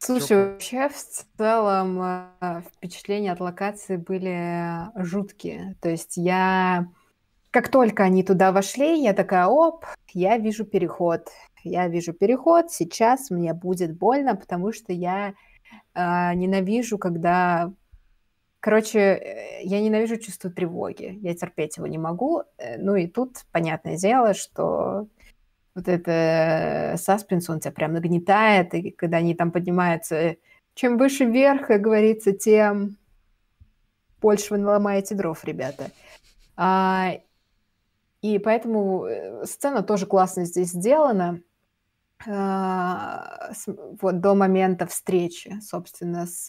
[0.03, 0.49] Слушай, Чё...
[0.51, 5.75] вообще в целом э, впечатления от локации были жуткие.
[5.79, 6.87] То есть я,
[7.51, 11.29] как только они туда вошли, я такая, оп, я вижу переход.
[11.63, 15.35] Я вижу переход, сейчас мне будет больно, потому что я
[15.93, 17.71] э, ненавижу, когда
[18.61, 21.17] Короче, э, я ненавижу чувство тревоги.
[21.21, 22.43] Я терпеть его не могу.
[22.57, 25.07] Э, ну и тут, понятное дело, что
[25.73, 30.35] вот это саспенс, он тебя прям нагнетает, и когда они там поднимаются,
[30.75, 32.97] чем выше вверх, как говорится, тем
[34.21, 35.89] больше вы наломаете дров, ребята.
[36.55, 37.13] А,
[38.21, 41.41] и поэтому э, сцена тоже классно здесь сделана.
[42.27, 46.47] А, с, вот до момента встречи, собственно, с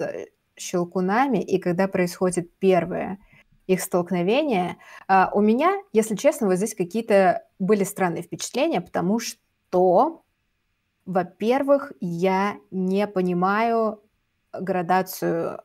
[0.56, 3.18] щелкунами, и когда происходит первое
[3.66, 10.22] их столкновение, а, у меня, если честно, вот здесь какие-то были странные впечатления, потому что,
[11.06, 14.02] во-первых, я не понимаю
[14.52, 15.62] градацию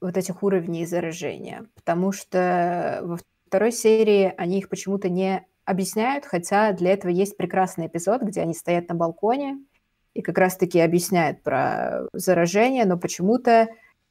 [0.00, 6.72] вот этих уровней заражения, потому что во второй серии они их почему-то не объясняют, хотя
[6.72, 9.58] для этого есть прекрасный эпизод, где они стоят на балконе
[10.14, 13.68] и как раз-таки объясняют про заражение, но почему-то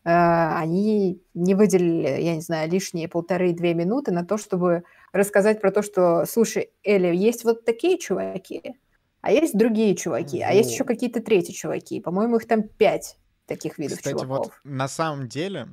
[0.09, 5.81] они не выделили, я не знаю, лишние полторы-две минуты на то, чтобы рассказать про то,
[5.81, 8.75] что, слушай, Эли, есть вот такие чуваки,
[9.21, 11.99] а есть другие чуваки, а есть еще какие-то третьи чуваки.
[11.99, 13.17] По-моему, их там пять
[13.47, 14.47] таких видов Кстати, чуваков.
[14.47, 15.67] вот на самом деле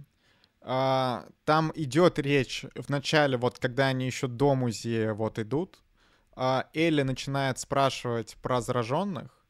[0.61, 5.79] а, там идет речь в начале, вот когда они еще до музея вот идут,
[6.35, 9.44] а, Элли начинает спрашивать про зараженных,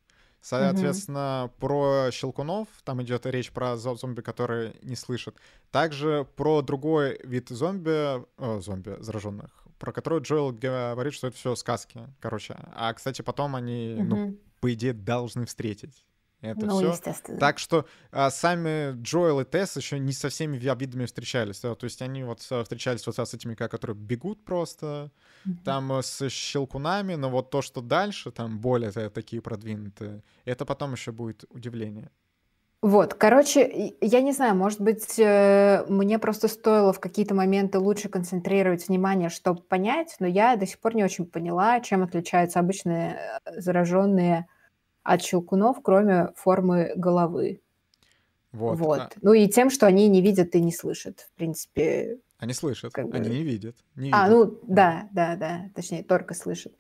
[0.45, 1.55] Соответственно, угу.
[1.59, 5.35] про щелкунов, там идет речь про зомби, которые не слышат.
[5.71, 11.55] Также про другой вид зомби, о, зомби зараженных, про который Джоэл говорит, что это все
[11.55, 12.59] сказки, короче.
[12.75, 14.05] А, кстати, потом они, угу.
[14.05, 16.05] ну, по идее, должны встретить.
[16.45, 16.91] Это ну, все.
[16.91, 17.39] естественно.
[17.39, 21.61] Так что а, сами Джоэл и Тесс еще не со всеми видами встречались.
[21.61, 21.75] Да?
[21.75, 25.11] То есть они вот встречались вот с этими, которые бегут просто,
[25.47, 25.65] mm-hmm.
[25.65, 30.93] там э, с щелкунами, но вот то, что дальше, там более такие продвинутые, это потом
[30.93, 32.11] еще будет удивление.
[32.83, 38.11] Вот, короче, я не знаю, может быть, э, мне просто стоило в какие-то моменты лучше
[38.11, 43.17] концентрировать внимание, чтобы понять, но я до сих пор не очень поняла, чем отличаются обычные
[43.47, 44.49] э, зараженные
[45.05, 47.61] от щелкунов, кроме формы головы.
[48.53, 48.79] Вот.
[48.79, 49.01] вот.
[49.01, 49.11] А...
[49.21, 51.21] Ну и тем, что они не видят и не слышат.
[51.21, 52.19] В принципе...
[52.39, 53.17] Они слышат, как бы...
[53.17, 53.77] они не видят.
[53.95, 54.63] Не а, видят.
[54.65, 55.71] ну да, да, да.
[55.75, 56.73] Точнее, только слышат.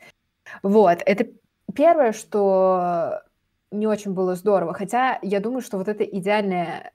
[0.62, 0.99] Вот.
[1.05, 1.27] Это
[1.75, 3.22] первое, что
[3.70, 4.72] не очень было здорово.
[4.72, 6.93] Хотя я думаю, что вот это идеальная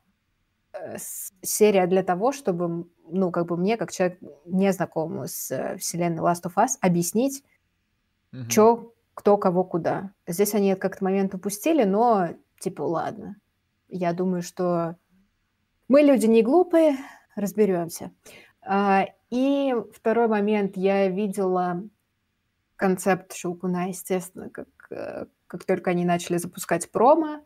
[0.73, 0.97] э,
[1.41, 6.21] серия для того, чтобы, ну, как бы мне, как человек, не знакомому с э, вселенной
[6.21, 7.43] Last of Us, объяснить,
[8.31, 8.49] угу.
[8.49, 10.11] что кто кого куда.
[10.27, 12.29] Здесь они как-то момент упустили, но
[12.59, 13.35] типа ладно.
[13.87, 14.95] Я думаю, что
[15.87, 16.97] мы люди не глупые,
[17.35, 18.11] разберемся.
[18.61, 21.83] А, и второй момент, я видела
[22.75, 27.41] концепт Щелкуна, естественно, как, э, как только они начали запускать промо.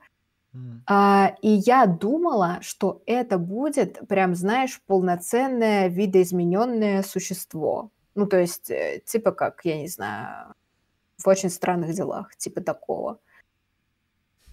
[0.55, 1.33] Mm.
[1.41, 7.89] и я думала, что это будет прям, знаешь, полноценное видоизмененное существо.
[8.13, 10.53] Ну, то есть, э, типа как, я не знаю,
[11.23, 13.19] в очень странных делах, типа такого.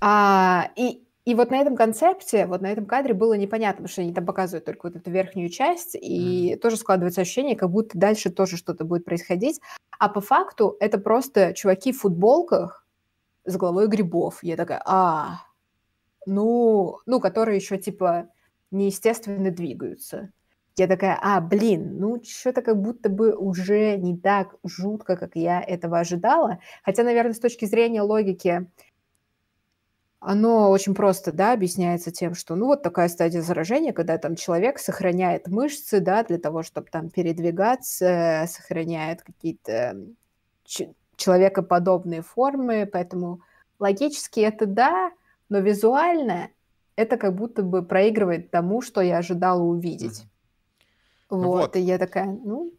[0.00, 4.02] А, и, и вот на этом концепте, вот на этом кадре было непонятно, потому что
[4.02, 6.58] они там показывают только вот эту верхнюю часть, и mm.
[6.58, 9.60] тоже складывается ощущение, как будто дальше тоже что-то будет происходить.
[9.98, 12.86] А по факту это просто чуваки в футболках
[13.44, 14.38] с головой грибов.
[14.42, 15.40] Я такая, а,
[16.24, 18.28] ну, ну, которые еще типа
[18.70, 20.30] неестественно двигаются.
[20.76, 25.60] Я такая, а, блин, ну, что-то как будто бы уже не так жутко, как я
[25.60, 26.58] этого ожидала.
[26.84, 28.66] Хотя, наверное, с точки зрения логики,
[30.20, 34.78] оно очень просто, да, объясняется тем, что, ну, вот такая стадия заражения, когда там человек
[34.78, 39.96] сохраняет мышцы, да, для того, чтобы там передвигаться, сохраняет какие-то
[41.16, 43.40] человекоподобные формы, поэтому
[43.78, 45.10] логически это да,
[45.48, 46.50] но визуально
[46.96, 50.29] это как будто бы проигрывает тому, что я ожидала увидеть.
[51.30, 52.72] Вот, вот, и я такая, ну,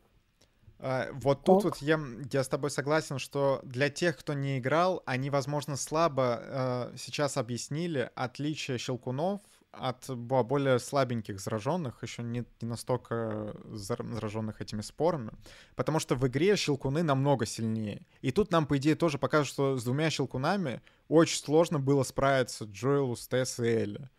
[0.84, 2.00] а, вот тут вот я,
[2.32, 7.38] я с тобой согласен, что для тех, кто не играл, они, возможно, слабо э, сейчас
[7.38, 9.42] объяснили отличие щелкунов
[9.72, 15.32] от более слабеньких зараженных, еще не, не настолько зараженных этими спорами,
[15.76, 18.06] потому что в игре щелкуны намного сильнее.
[18.22, 22.66] И тут нам, по идее, тоже покажут, что с двумя щелкунами очень сложно было справиться
[22.66, 24.10] Джоэлу, Стесс и Элли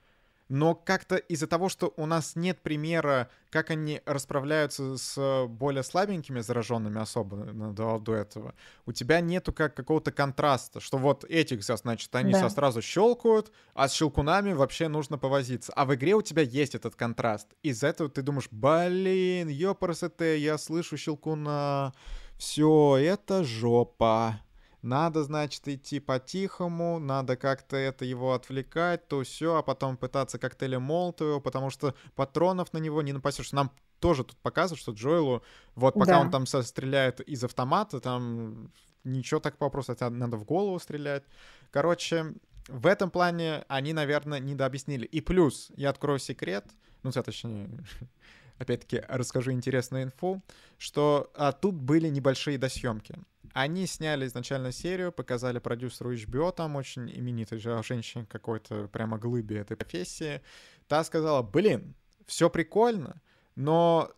[0.52, 6.40] но как-то из-за того, что у нас нет примера, как они расправляются с более слабенькими
[6.40, 7.38] зараженными особо
[7.72, 12.50] до, до этого, у тебя нету как какого-то контраста, что вот этих, значит, они да.
[12.50, 15.72] сразу щелкают, а с щелкунами вообще нужно повозиться.
[15.74, 17.48] А в игре у тебя есть этот контраст.
[17.62, 21.94] Из-за этого ты думаешь, блин, ёпарасете, я слышу щелкуна,
[22.36, 24.38] все, это жопа
[24.82, 30.82] надо, значит, идти по-тихому, надо как-то это его отвлекать, то все, а потом пытаться коктейлем
[30.82, 33.52] Молотова, потому что патронов на него не напасешь.
[33.52, 33.70] Нам
[34.00, 35.42] тоже тут показывают, что Джоэлу,
[35.76, 36.20] вот пока да.
[36.20, 38.72] он там стреляет из автомата, там
[39.04, 41.22] ничего так попросту, надо в голову стрелять.
[41.70, 42.34] Короче,
[42.68, 45.06] в этом плане они, наверное, недообъяснили.
[45.06, 46.66] И плюс, я открою секрет,
[47.02, 47.70] ну, точнее,
[48.58, 50.42] опять-таки, расскажу интересную инфу,
[50.78, 53.16] что а, тут были небольшие досъемки.
[53.52, 59.76] Они сняли изначально серию, показали продюсеру HBO, там очень именитой женщине какой-то прямо глыбе этой
[59.76, 60.40] профессии.
[60.88, 61.94] Та сказала, блин,
[62.26, 63.20] все прикольно,
[63.54, 64.10] но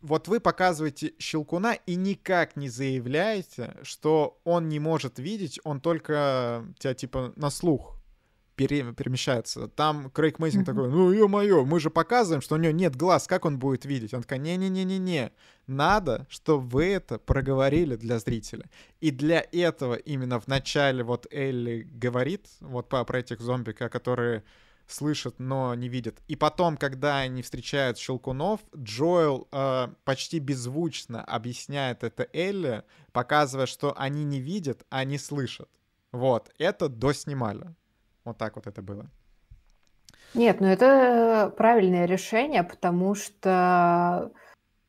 [0.00, 6.66] вот вы показываете Щелкуна и никак не заявляете, что он не может видеть, он только
[6.78, 8.01] тебя типа на слух
[8.68, 9.68] пере, перемещается.
[9.68, 13.44] Там Крейг Мейзинг такой, ну ё-моё, мы же показываем, что у него нет глаз, как
[13.44, 14.14] он будет видеть?
[14.14, 15.32] Он такой, не-не-не-не-не,
[15.66, 18.68] надо, чтобы вы это проговорили для зрителя.
[19.00, 24.44] И для этого именно в начале вот Элли говорит вот по, про этих зомби, которые
[24.86, 26.20] слышат, но не видят.
[26.28, 32.82] И потом, когда они встречают Щелкунов, Джоэл э, почти беззвучно объясняет это Элли,
[33.12, 35.68] показывая, что они не видят, а не слышат.
[36.12, 37.74] Вот, это доснимали.
[38.24, 39.10] Вот так вот это было.
[40.34, 44.32] Нет, ну это правильное решение, потому что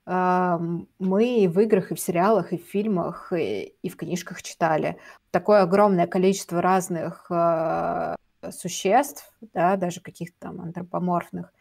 [0.05, 0.57] э,
[0.99, 4.97] мы и в играх, и в сериалах, и в фильмах, и, и в книжках читали
[5.31, 8.15] такое огромное количество разных э,
[8.51, 11.51] существ, да, даже каких-то там антропоморфных,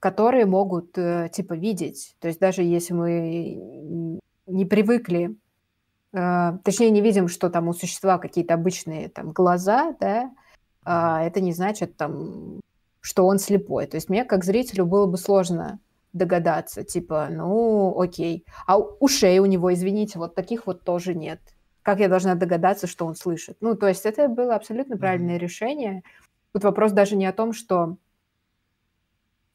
[0.00, 2.16] которые могут э, типа видеть.
[2.18, 5.36] То есть даже если мы не привыкли,
[6.12, 10.32] э, точнее не видим, что там у существа какие-то обычные там глаза, да,
[10.86, 12.60] это не значит, там,
[13.00, 13.86] что он слепой.
[13.86, 15.80] То есть мне, как зрителю, было бы сложно
[16.12, 18.44] догадаться, типа, ну, окей.
[18.66, 21.40] А ушей у него, извините, вот таких вот тоже нет.
[21.82, 23.58] Как я должна догадаться, что он слышит?
[23.60, 25.40] Ну, то есть это было абсолютно правильное mm-hmm.
[25.40, 26.02] решение.
[26.52, 27.96] Тут вопрос даже не о том, что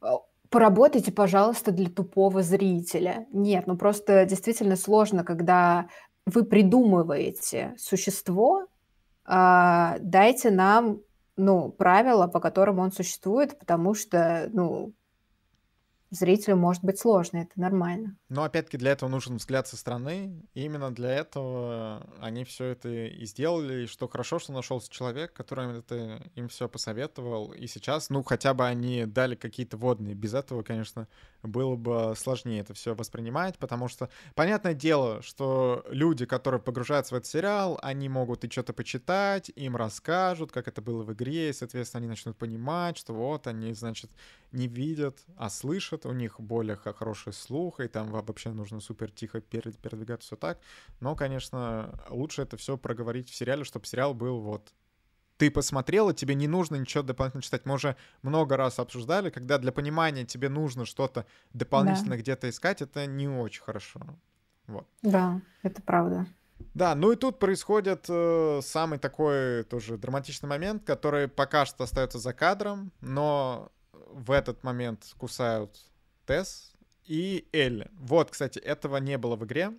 [0.01, 0.19] а,
[0.49, 3.25] поработайте, пожалуйста, для тупого зрителя.
[3.31, 5.87] Нет, ну просто действительно сложно, когда
[6.25, 8.67] вы придумываете существо,
[9.27, 10.99] э, дайте нам
[11.41, 14.93] ну, правила, по которым он существует, потому что, ну,
[16.11, 18.15] зрителю может быть сложно, это нормально.
[18.29, 20.45] Но опять-таки для этого нужен взгляд со стороны.
[20.53, 23.83] И именно для этого они все это и сделали.
[23.83, 27.53] И что хорошо, что нашелся человек, который это им все посоветовал.
[27.53, 30.13] И сейчас, ну, хотя бы они дали какие-то водные.
[30.13, 31.07] Без этого, конечно,
[31.43, 37.17] было бы сложнее это все воспринимать, потому что, понятное дело, что люди, которые погружаются в
[37.17, 41.53] этот сериал, они могут и что-то почитать, им расскажут, как это было в игре, и,
[41.53, 44.11] соответственно, они начнут понимать, что вот они, значит,
[44.51, 49.41] не видят, а слышат, у них более хороший слух, и там вообще нужно супер тихо
[49.41, 50.59] передвигаться, все так.
[50.99, 54.73] Но, конечно, лучше это все проговорить в сериале, чтобы сериал был вот
[55.41, 57.65] ты посмотрел, и тебе не нужно ничего дополнительно читать.
[57.65, 62.17] Мы уже много раз обсуждали, когда для понимания тебе нужно что-то дополнительно да.
[62.17, 64.01] где-то искать, это не очень хорошо.
[64.67, 64.87] Вот.
[65.01, 66.27] Да, это правда.
[66.75, 72.19] Да, ну и тут происходит э, самый такой тоже драматичный момент, который пока что остается
[72.19, 73.71] за кадром, но
[74.11, 75.75] в этот момент кусают
[76.27, 76.75] Тесс
[77.05, 77.89] и Элли.
[77.93, 79.73] Вот, кстати, этого не было в игре.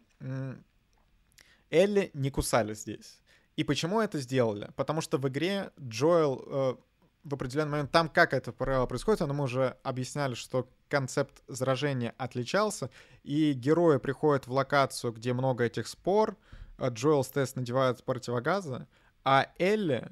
[1.71, 3.22] Элли не кусали здесь.
[3.63, 4.73] И почему это сделали?
[4.75, 6.75] Потому что в игре Джоэл э,
[7.23, 12.91] в определенный момент, там как это происходит, но мы уже объясняли, что концепт заражения отличался,
[13.23, 16.37] и герои приходят в локацию, где много этих спор,
[16.77, 18.89] а Джоэл с Тесс надевают противогазы,
[19.23, 20.09] а Элли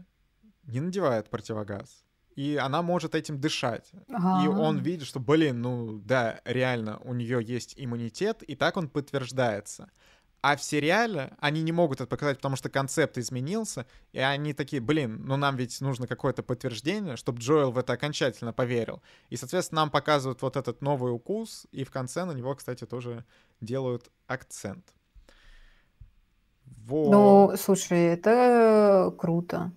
[0.62, 2.04] не надевает противогаз.
[2.36, 3.90] И она может этим дышать.
[4.08, 4.44] Ага.
[4.44, 8.88] И он видит, что, блин, ну да, реально, у нее есть иммунитет, и так он
[8.88, 9.90] подтверждается.
[10.42, 14.80] А в сериале они не могут это показать, потому что концепт изменился, и они такие,
[14.80, 19.02] блин, ну нам ведь нужно какое-то подтверждение, чтобы Джоэл в это окончательно поверил.
[19.28, 23.24] И, соответственно, нам показывают вот этот новый укус, и в конце на него, кстати, тоже
[23.60, 24.94] делают акцент.
[26.86, 27.10] Вот.
[27.10, 29.72] Ну, слушай, это круто.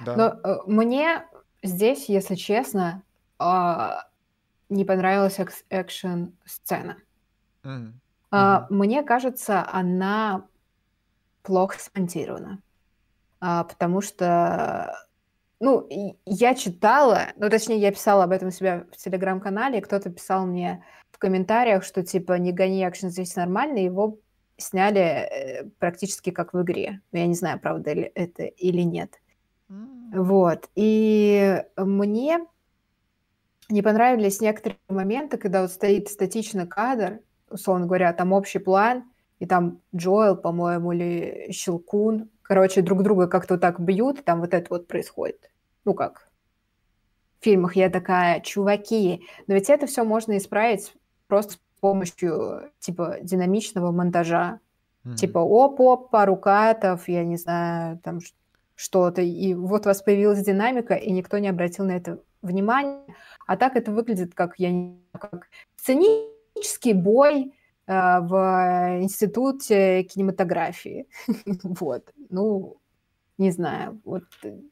[0.00, 0.16] Да.
[0.16, 1.26] Но э, мне
[1.62, 3.02] здесь, если честно,
[3.38, 3.90] э,
[4.70, 6.96] не понравилась экшн-сцена.
[7.62, 7.92] Mm.
[8.34, 10.46] А, мне кажется, она
[11.42, 12.60] плохо смонтирована.
[13.40, 14.98] А, потому что,
[15.60, 15.86] ну,
[16.24, 20.84] я читала, ну, точнее, я писала об этом у себя в телеграм-канале, кто-то писал мне
[21.12, 24.18] в комментариях, что, типа, не гони экшен здесь нормально, его
[24.56, 27.02] сняли э, практически как в игре.
[27.12, 29.20] Я не знаю, правда ли это или нет.
[30.12, 30.68] Вот.
[30.74, 32.40] И мне
[33.68, 37.20] не понравились некоторые моменты, когда вот стоит статичный кадр,
[37.54, 39.04] условно говоря, там общий план,
[39.38, 44.40] и там Джоэл, по-моему, или Щелкун, короче, друг друга как-то вот так бьют, и там
[44.40, 45.50] вот это вот происходит.
[45.84, 46.28] Ну как,
[47.40, 50.92] в фильмах я такая, чуваки, но ведь это все можно исправить
[51.26, 54.60] просто с помощью, типа, динамичного монтажа.
[55.04, 55.16] Mm-hmm.
[55.16, 58.20] Типа, оп-оп, пару катов, я не знаю, там
[58.74, 63.04] что-то, и вот у вас появилась динамика, и никто не обратил на это внимания.
[63.46, 67.52] А так это выглядит как, я не знаю, как сценический классический бой
[67.86, 71.06] э, в институте кинематографии.
[71.62, 72.12] вот.
[72.30, 72.76] Ну,
[73.38, 74.00] не знаю.
[74.04, 74.24] Вот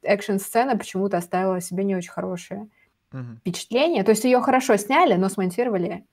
[0.02, 2.68] экшн-сцена почему-то оставила себе не очень хорошее
[3.12, 3.36] угу.
[3.40, 4.04] впечатление.
[4.04, 6.06] То есть ее хорошо сняли, но смонтировали.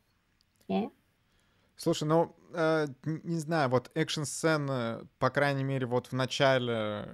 [0.67, 0.89] Не.
[1.75, 7.07] Слушай, ну, э, не знаю, вот экшн-сцены, по крайней мере, вот в начале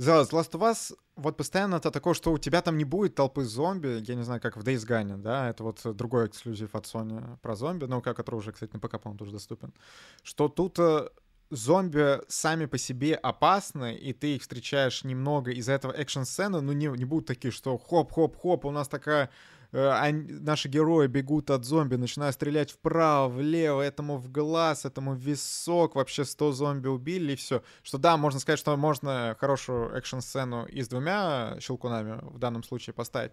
[0.00, 3.44] The Last of Us вот постоянно это такое, что у тебя там не будет толпы
[3.44, 7.36] зомби, я не знаю, как в Days Gone, да, это вот другой эксклюзив от Sony
[7.42, 9.74] про зомби, но который уже, кстати, на ПК, по-моему, тоже доступен,
[10.22, 11.10] что тут э,
[11.50, 16.86] зомби сами по себе опасны, и ты их встречаешь немного из-за этого экшн-сцены, ну не,
[16.86, 19.28] не будут такие, что хоп-хоп-хоп, у нас такая
[19.72, 25.18] они, наши герои бегут от зомби, начинают стрелять вправо, влево, этому в глаз, этому в
[25.18, 27.62] висок, вообще 100 зомби убили, и все.
[27.82, 32.94] Что да, можно сказать, что можно хорошую экшн-сцену и с двумя щелкунами в данном случае
[32.94, 33.32] поставить.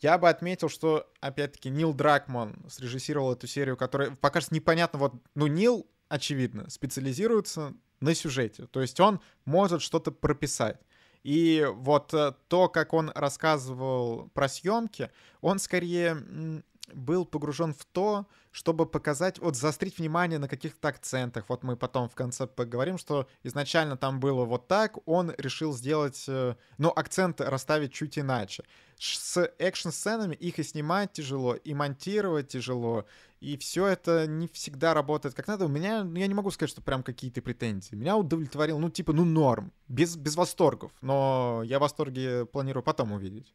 [0.00, 5.14] Я бы отметил, что, опять-таки, Нил Дракман срежиссировал эту серию, которая пока что непонятно, вот,
[5.34, 10.78] ну, Нил, очевидно, специализируется на сюжете, то есть он может что-то прописать.
[11.26, 15.10] И вот э, то, как он рассказывал про съемки,
[15.40, 16.62] он скорее
[16.92, 21.44] был погружен в то, чтобы показать, вот заострить внимание на каких-то акцентах.
[21.48, 26.24] Вот мы потом в конце поговорим, что изначально там было вот так, он решил сделать,
[26.26, 28.64] ну, акцент расставить чуть иначе.
[28.98, 33.04] С экшн-сценами их и снимать тяжело, и монтировать тяжело,
[33.40, 35.66] и все это не всегда работает как надо.
[35.66, 37.94] У меня, ну, я не могу сказать, что прям какие-то претензии.
[37.94, 43.54] Меня удовлетворил, ну, типа, ну, норм, без, без восторгов, но я восторги планирую потом увидеть.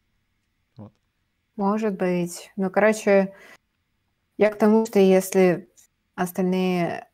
[1.55, 2.51] Может быть.
[2.55, 3.33] Ну, короче,
[4.37, 5.69] я к тому, что если
[6.15, 7.07] остальные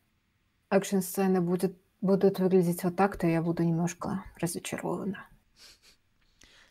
[0.70, 5.26] экшн-сцены будут, будут выглядеть вот так, то я буду немножко разочарована.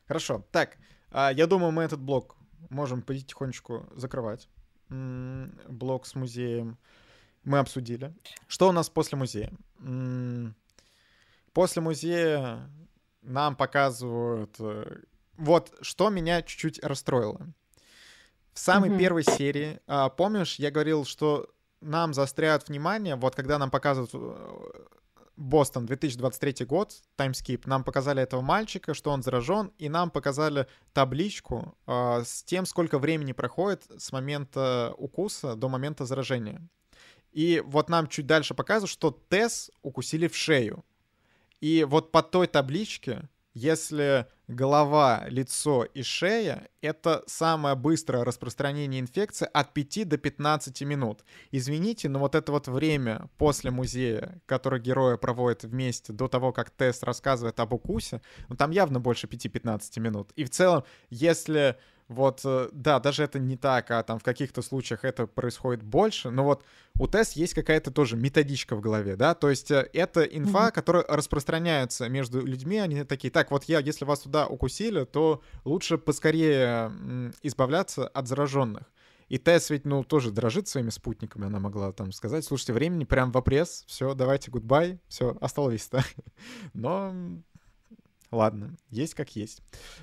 [0.07, 0.45] Хорошо.
[0.51, 0.77] Так,
[1.11, 2.37] а, я думаю, мы этот блок
[2.69, 4.49] можем потихонечку закрывать
[4.89, 6.77] блок с музеем
[7.47, 8.13] мы обсудили.
[8.47, 9.51] Что у нас после музея?
[11.53, 12.69] После музея
[13.21, 14.59] нам показывают...
[15.37, 17.47] Вот что меня чуть-чуть расстроило.
[18.53, 18.99] В самой mm-hmm.
[18.99, 21.47] первой серии, а, помнишь, я говорил, что
[21.79, 24.71] нам заостряют внимание, помнишь, я говорил, что нам заостряют внимание, вот когда нам показывают э,
[25.35, 31.77] Бостон, 2023 год, таймскип, нам показали этого мальчика, что он заражен, и нам показали табличку
[31.85, 36.67] э, с тем, сколько времени проходит с момента укуса до момента заражения.
[37.31, 40.83] И вот нам чуть дальше показывают, что Тесс укусили в шею.
[41.61, 49.49] И вот по той табличке если голова, лицо и шея— это самое быстрое распространение инфекции
[49.51, 51.25] от 5 до 15 минут.
[51.51, 56.69] Извините, но вот это вот время после музея, которое герои проводят вместе до того, как
[56.69, 60.31] тест рассказывает об укусе, ну там явно больше 5-15 минут.
[60.35, 61.77] И в целом, если
[62.07, 66.29] вот, э, да, даже это не так, а там в каких-то случаях это происходит больше,
[66.29, 66.63] но вот
[66.99, 70.71] у ТЭС есть какая-то тоже методичка в голове, да, то есть э, это инфа, mm-hmm.
[70.71, 75.97] которая распространяется между людьми, они такие, так, вот я, если вас туда укусили, то лучше
[75.97, 76.91] поскорее
[77.43, 78.83] избавляться от зараженных.
[79.29, 83.31] И Тесс ведь, ну, тоже дрожит своими спутниками, она могла там сказать, слушайте, времени прям
[83.33, 86.03] в опресс, все, давайте, гудбай, все, осталось-то.
[86.73, 87.13] Но
[88.31, 89.61] Ладно, есть как есть.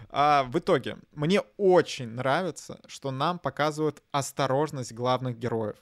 [0.09, 5.77] А, в итоге, мне очень нравится, что нам показывают осторожность главных героев.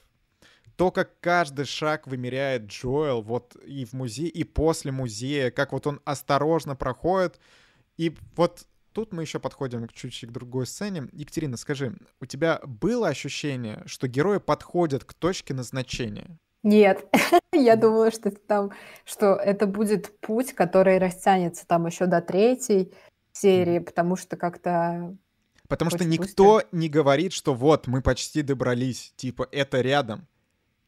[0.75, 5.87] То, как каждый шаг вымеряет Джоэл вот и в музее, и после музея, как вот
[5.87, 7.39] он осторожно проходит.
[7.95, 11.07] И вот тут мы еще подходим чуть-чуть к другой сцене.
[11.13, 16.39] Екатерина, скажи, у тебя было ощущение, что герои подходят к точке назначения?
[16.63, 17.05] Нет,
[17.53, 18.71] я думала, что это там,
[19.05, 22.93] что это будет путь, который растянется там еще до третьей
[23.33, 25.15] серии, потому что как-то
[25.67, 26.69] Потому что никто быстро.
[26.71, 30.27] не говорит, что вот мы почти добрались, типа это рядом.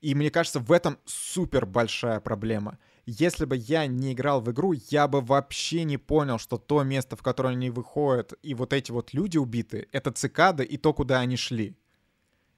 [0.01, 2.77] И мне кажется, в этом супер большая проблема.
[3.05, 7.15] Если бы я не играл в игру, я бы вообще не понял, что то место,
[7.15, 11.19] в которое они выходят, и вот эти вот люди убиты, это цикады и то, куда
[11.19, 11.75] они шли.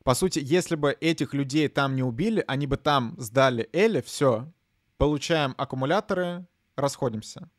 [0.08, 4.48] По сути, если бы этих людей там не убили, они бы там сдали Элли, все,
[4.98, 6.46] получаем аккумуляторы,
[6.78, 7.50] расходимся.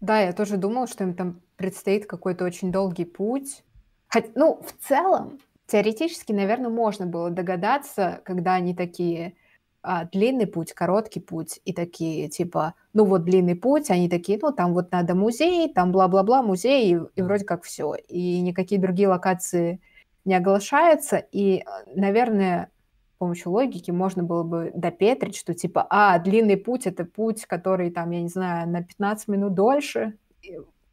[0.00, 3.62] Да, я тоже думал, что им там предстоит какой-то очень долгий путь.
[4.08, 5.38] Хоть, ну, в целом,
[5.68, 9.34] теоретически, наверное, можно было догадаться, когда они такие
[9.82, 14.50] а, длинный путь, короткий путь, и такие, типа, ну вот длинный путь, они такие, ну
[14.50, 17.94] там вот надо музей, там бла-бла-бла, музей, и, и вроде как все.
[18.08, 19.80] И никакие другие локации
[20.24, 22.70] не оглашается, и, наверное,
[23.14, 27.90] с помощью логики можно было бы допетрить, что типа, а, длинный путь— это путь, который
[27.90, 30.16] там, я не знаю, на 15 минут дольше,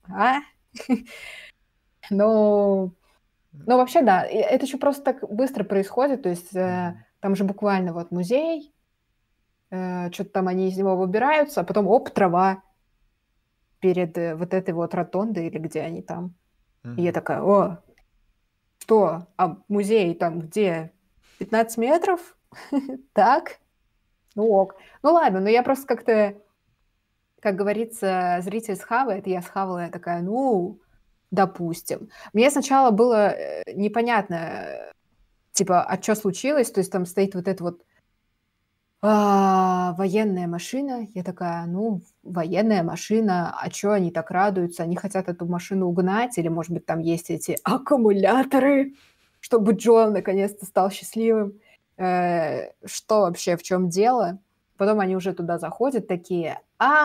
[0.08, 0.40] а?
[2.10, 2.92] Но,
[3.52, 7.94] но вообще, да, это еще просто так быстро происходит, то есть э, там же буквально
[7.94, 8.74] вот музей,
[9.72, 12.64] э, что-то там они из него выбираются, а потом, оп, трава
[13.80, 16.34] перед э, вот этой вот ротондой или где они там.
[16.98, 17.80] И я такая, о,
[18.90, 19.28] что?
[19.38, 20.92] А музей там где?
[21.38, 22.36] 15 метров?
[23.14, 23.60] Так?
[24.34, 24.78] Ну ок.
[25.04, 26.36] Ну ладно, но я просто как-то,
[27.40, 30.80] как говорится, зритель схавает, я схавала, я такая, ну,
[31.30, 32.10] допустим.
[32.34, 34.92] Мне сначала было э, непонятно,
[35.52, 36.72] типа, а что случилось?
[36.72, 37.84] То есть там стоит вот это вот
[39.02, 41.08] а, военная машина.
[41.14, 44.84] Я такая, ну, военная машина, а чё они так радуются?
[44.84, 46.38] Они хотят эту машину угнать?
[46.38, 48.94] Или, может быть, там есть эти аккумуляторы,
[49.40, 51.60] чтобы Джоэл наконец-то стал счастливым?
[51.98, 54.40] Э, что вообще, в чем дело?
[54.78, 57.04] Потом они уже туда заходят, такие, а,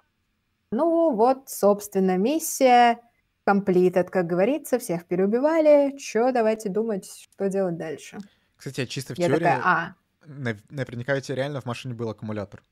[0.70, 3.00] ну вот, собственно, миссия
[3.48, 8.18] completed, как говорится, всех переубивали, чё, давайте думать, что делать дальше.
[8.56, 9.44] Кстати, чисто в Я теории...
[9.44, 9.94] Такая, а,
[10.26, 12.62] наверняка ведь реально в машине был аккумулятор.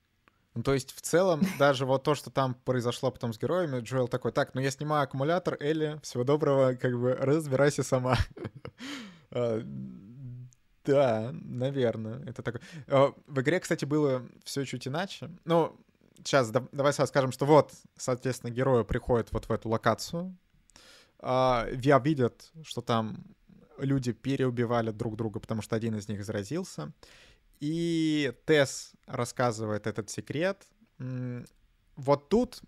[0.54, 4.08] Ну, то есть, в целом, даже вот то, что там произошло потом с героями, Джоэл
[4.08, 8.16] такой, так, ну я снимаю аккумулятор, Элли, всего доброго, как бы разбирайся сама.
[9.34, 9.62] А,
[10.84, 12.60] да, наверное, это такое.
[12.86, 15.30] А, в игре, кстати, было все чуть иначе.
[15.46, 15.74] Ну,
[16.18, 20.36] сейчас давай сразу скажем, что вот, соответственно, герои приходят вот в эту локацию,
[21.18, 23.24] а, видят, что там
[23.78, 26.92] люди переубивали друг друга, потому что один из них заразился.
[27.62, 30.66] И Тесс рассказывает этот секрет.
[31.94, 32.60] Вот тут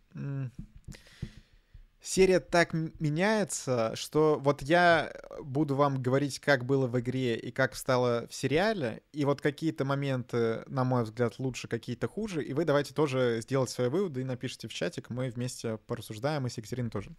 [2.00, 7.74] серия так меняется, что вот я буду вам говорить, как было в игре и как
[7.74, 12.64] стало в сериале, и вот какие-то моменты, на мой взгляд, лучше, какие-то хуже, и вы
[12.64, 16.90] давайте тоже сделать свои выводы и напишите в чатик, мы вместе порассуждаем, и с Екатериной
[16.90, 17.10] тоже.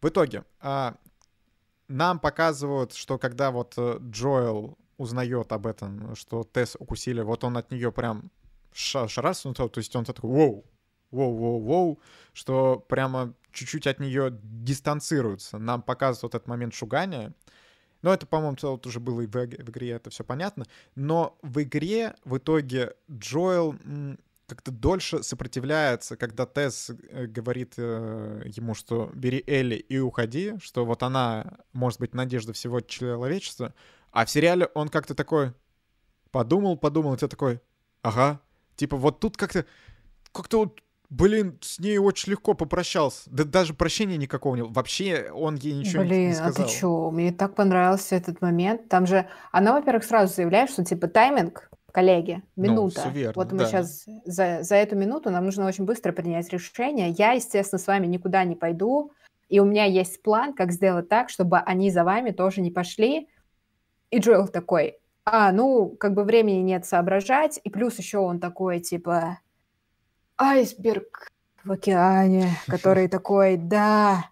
[0.00, 0.96] В итоге, а,
[1.86, 7.56] нам показывают, что когда вот э, Джоэл узнает об этом, что Тесс укусили, вот он
[7.56, 8.30] от нее прям
[8.72, 10.64] шарасну, то есть он такой, воу,
[11.10, 12.00] воу, воу, воу,
[12.32, 15.58] что прямо чуть-чуть от нее дистанцируется.
[15.58, 17.32] Нам показывают вот этот момент шугания.
[18.02, 20.64] Но это, по-моему, вот уже было и в, в игре, это все понятно.
[20.94, 23.74] Но в игре в итоге Джоэл
[24.46, 30.84] как-то дольше сопротивляется, когда Тесс э, говорит э, ему, что бери Элли и уходи, что
[30.84, 33.74] вот она может быть надежда всего человечества.
[34.12, 35.52] А в сериале он как-то такой
[36.30, 37.60] подумал, подумал, и ты такой,
[38.02, 38.40] ага.
[38.76, 39.66] Типа вот тут как-то
[40.32, 40.80] как-то вот
[41.10, 43.28] Блин, с ней очень легко попрощался.
[43.28, 44.72] Да даже прощения никакого не было.
[44.72, 46.64] Вообще он ей ничего Блин, не сказал.
[46.64, 47.10] а ты чё?
[47.10, 48.88] Мне так понравился этот момент.
[48.88, 53.02] Там же она, во-первых, сразу заявляет, что типа тайминг, коллеги, ну, минута.
[53.06, 53.66] Ну, верно, вот мы да.
[53.66, 57.10] сейчас за, за эту минуту нам нужно очень быстро принять решение.
[57.10, 59.10] Я, естественно, с вами никуда не пойду.
[59.48, 63.28] И у меня есть план, как сделать так, чтобы они за вами тоже не пошли.
[64.10, 67.60] И Джоэл такой, а, ну, как бы времени нет соображать.
[67.62, 69.38] И плюс еще он такой, типа,
[70.38, 71.28] айсберг
[71.64, 74.30] в океане, который такой, да,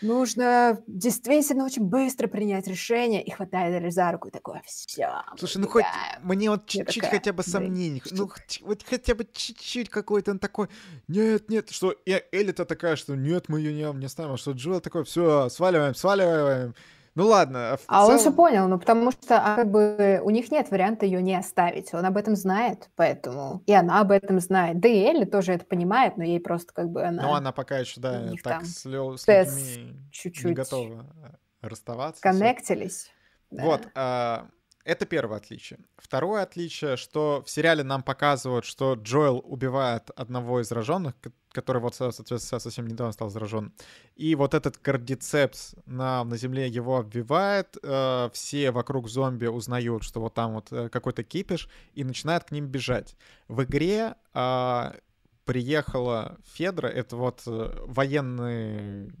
[0.00, 5.22] нужно действительно очень быстро принять решение и хватает Элли за руку и такой, все.
[5.36, 5.84] Слушай, ну хоть
[6.22, 8.30] мне вот чуть-чуть хотя бы сомнений, что- ну
[8.62, 10.68] вот хотя бы чуть-чуть какой-то он такой,
[11.08, 14.80] нет, нет, что Элли-то такая, что нет, мы ее не, не оставим, а что Джоэл
[14.80, 16.74] такой, все, сваливаем, сваливаем.
[17.20, 20.30] Ну ладно, в А он все целом- понял, ну потому что а, как бы у
[20.30, 21.92] них нет варианта ее не оставить.
[21.92, 24.80] Он об этом знает, поэтому и она об этом знает.
[24.80, 27.76] Да и Элли тоже это понимает, но ей просто как бы она, Ну, она пока
[27.76, 32.22] еще, да, так там с, лё- с людьми не чуть-чуть готова э, расставаться.
[32.22, 33.10] коннектились.
[33.50, 33.64] Да.
[33.64, 34.46] Вот, а,
[34.84, 35.80] это первое отличие.
[35.98, 41.82] Второе отличие, что в сериале нам показывают, что Джоэл убивает одного из зараженных, ко- который
[41.82, 43.72] вот, со- соответственно, совсем недавно стал заражен.
[44.16, 50.20] И вот этот кардицепс на, на земле его обвивает, э, все вокруг зомби узнают, что
[50.20, 53.16] вот там вот э, какой-то кипиш, и начинают к ним бежать.
[53.48, 54.96] В игре а,
[55.44, 59.12] приехала Федра, это вот э, военный...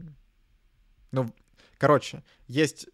[1.10, 1.28] Ну,
[1.76, 2.88] короче, есть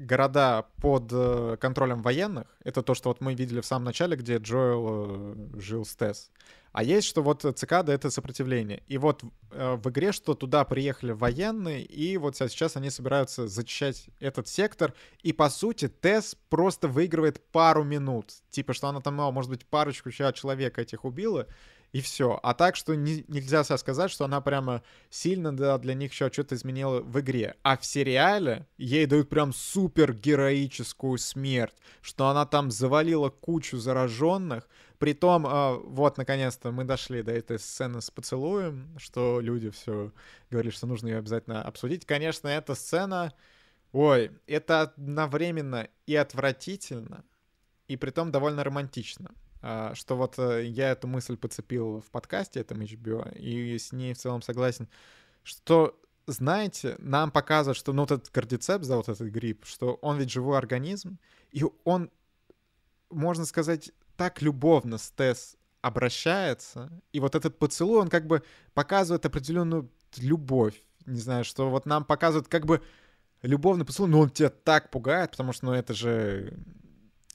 [0.00, 2.46] города под э, контролем военных.
[2.64, 6.30] Это то, что вот мы видели в самом начале, где Джоэл э, жил с Тесс.
[6.72, 8.82] А есть, что вот цикада— это сопротивление.
[8.86, 14.08] И вот э, в игре, что туда приехали военные, и вот сейчас они собираются зачищать
[14.20, 14.94] этот сектор.
[15.22, 18.32] И, по сути, Тесс просто выигрывает пару минут.
[18.50, 21.46] Типа, что она там, а, может быть, парочку человек этих убила,
[21.92, 22.38] и все.
[22.42, 26.54] А так, что не- нельзя сказать, что она прямо сильно да, для них еще что-то
[26.54, 27.56] изменила в игре.
[27.62, 34.68] А в сериале ей дают прям супер героическую смерть, что она там завалила кучу зараженных.
[34.98, 40.12] Притом, а, вот, наконец-то мы дошли до этой сцены с поцелуем, что люди все
[40.50, 42.04] говорили, что нужно ее обязательно обсудить.
[42.06, 43.32] Конечно, эта сцена,
[43.92, 47.24] ой, это одновременно и отвратительно,
[47.88, 49.30] и притом довольно романтично.
[49.62, 54.14] А, Что вот э, я эту мысль подцепил в подкасте этом HBO, и с ней
[54.14, 54.88] в целом согласен,
[55.42, 60.18] что, знаете, нам показывают, что ну, вот этот кардицепс, да, вот этот грипп, что он
[60.18, 61.18] ведь живой организм,
[61.50, 62.10] и он,
[63.10, 68.42] можно сказать, так любовно с Тесс обращается, и вот этот поцелуй, он как бы
[68.74, 72.82] показывает определенную любовь, не знаю, что вот нам показывают как бы
[73.42, 76.54] любовный поцелуй, но он тебя так пугает, потому что, ну, это же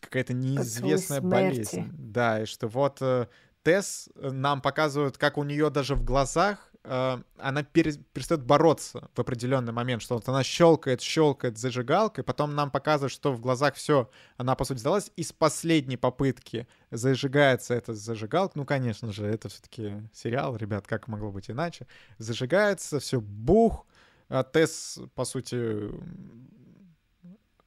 [0.06, 1.90] какая-то неизвестная болезнь.
[1.94, 3.28] Да, и что вот э,
[3.64, 9.10] Тесс э, нам показывают, как у нее даже в глазах э, она пере- перестает бороться
[9.14, 13.76] в определенный момент, что вот она щелкает, щелкает зажигалкой, потом нам показывают, что в глазах
[13.76, 19.26] все, она по сути сдалась, и с последней попытки зажигается эта зажигалка, ну, конечно же,
[19.26, 21.88] это все-таки сериал, ребят, как могло быть иначе,
[22.18, 23.86] зажигается, все, бух,
[24.30, 25.92] а Тесс, по сути,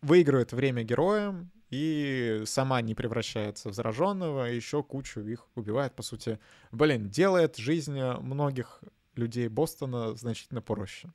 [0.00, 6.38] выигрывает время героям и сама не превращается в зараженного, еще кучу их убивает, по сути.
[6.72, 8.80] Блин, делает жизнь э, многих
[9.14, 11.12] людей Бостона значительно проще.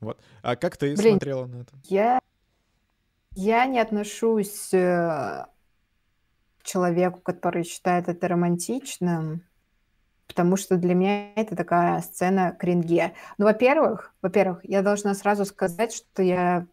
[0.00, 0.20] Вот.
[0.42, 1.12] А как ты Блин.
[1.12, 1.72] смотрела на это?
[1.84, 2.18] Я,
[3.34, 5.46] я не отношусь э,
[6.58, 9.42] к человеку, который считает это романтичным,
[10.26, 13.14] потому что для меня это такая сцена кринге.
[13.38, 16.66] Ну, во-первых, во-первых, я должна сразу сказать, что я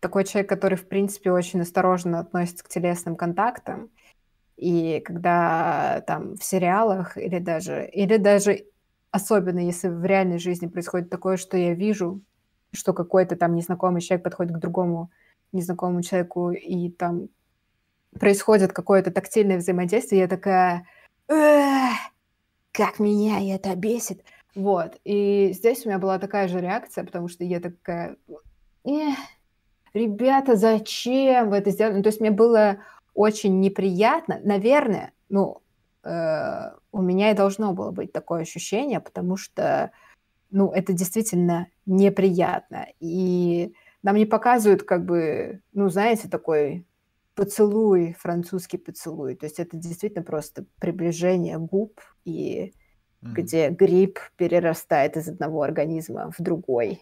[0.00, 3.90] такой человек, который, в принципе, очень осторожно относится к телесным контактам.
[4.56, 8.66] И когда там в сериалах или даже, или даже
[9.10, 12.20] особенно если в реальной жизни происходит такое, что я вижу,
[12.72, 15.10] что какой-то там незнакомый человек подходит к другому
[15.52, 17.28] незнакомому человеку, и там
[18.18, 20.86] происходит какое-то тактильное взаимодействие, я такая,
[21.28, 21.96] «Эх,
[22.72, 24.22] как меня это бесит.
[24.54, 28.16] Вот, и здесь у меня была такая же реакция, потому что я такая,
[28.84, 29.16] «Эх,
[29.94, 31.96] ребята, зачем вы это сделали?
[31.96, 32.78] Ну, то есть мне было
[33.14, 35.62] очень неприятно, наверное, ну,
[36.04, 39.90] э, у меня и должно было быть такое ощущение, потому что
[40.50, 42.86] ну, это действительно неприятно.
[42.98, 43.72] И
[44.02, 46.86] нам не показывают, как бы, ну, знаете, такой
[47.34, 49.36] поцелуй, французский поцелуй.
[49.36, 52.72] То есть это действительно просто приближение губ, и
[53.22, 53.32] mm-hmm.
[53.32, 57.00] где гриб перерастает из одного организма в другой.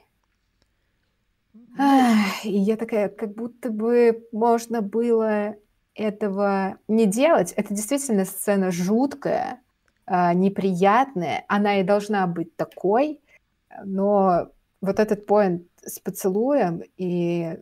[2.45, 5.57] И я такая, как будто бы можно было
[5.95, 7.53] этого не делать.
[7.53, 9.61] Это действительно сцена жуткая,
[10.07, 11.45] а, неприятная.
[11.49, 13.21] Она и должна быть такой,
[13.85, 14.49] но
[14.81, 17.59] вот этот поинт с поцелуем и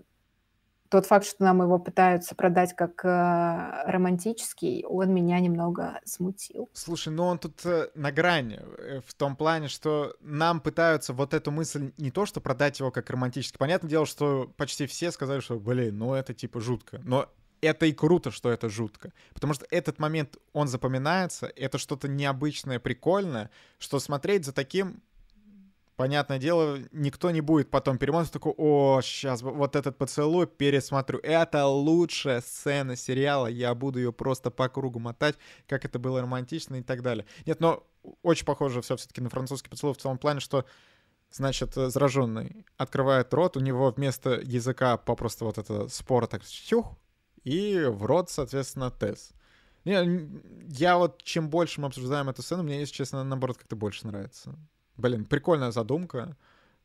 [0.89, 6.69] тот факт, что нам его пытаются продать как э, романтический, он меня немного смутил.
[6.73, 11.35] Слушай, ну он тут э, на грани, э, в том плане, что нам пытаются вот
[11.35, 13.59] эту мысль не то, что продать его как романтический.
[13.59, 17.01] Понятное дело, что почти все сказали, что, блин, ну это типа жутко.
[17.05, 17.29] Но
[17.61, 19.13] это и круто, что это жутко.
[19.35, 25.03] Потому что этот момент, он запоминается, это что-то необычное, прикольное, что смотреть за таким
[25.97, 31.19] понятное дело, никто не будет потом перемотать такой, о, сейчас вот этот поцелуй пересмотрю.
[31.23, 35.37] Это лучшая сцена сериала, я буду ее просто по кругу мотать,
[35.67, 37.27] как это было романтично и так далее.
[37.47, 37.87] Нет, но
[38.23, 40.65] очень похоже все все-таки на французский поцелуй в том плане, что
[41.31, 46.97] значит, зараженный открывает рот, у него вместо языка попросту вот это спора так чух,
[47.43, 49.33] и в рот, соответственно, Тесс.
[49.85, 50.29] Не,
[50.69, 54.57] я вот, чем больше мы обсуждаем эту сцену, мне, если честно, наоборот, как-то больше нравится.
[54.97, 56.37] Блин, прикольная задумка,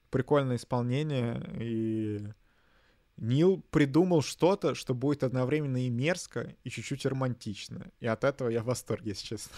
[0.10, 2.28] прикольное исполнение, и
[3.18, 7.88] Нил придумал что-то, что будет одновременно и мерзко, и чуть-чуть романтично.
[8.00, 9.56] И от этого я в восторге, если честно.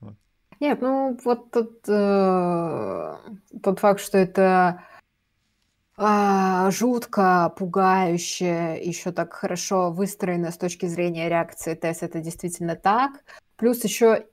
[0.00, 0.14] Вот.
[0.58, 3.16] Нет, ну вот тот, э,
[3.62, 4.82] тот факт, что это
[5.98, 13.22] э, жутко, пугающе, еще так хорошо выстроено с точки зрения реакции Тесс, это действительно так.
[13.56, 14.26] Плюс еще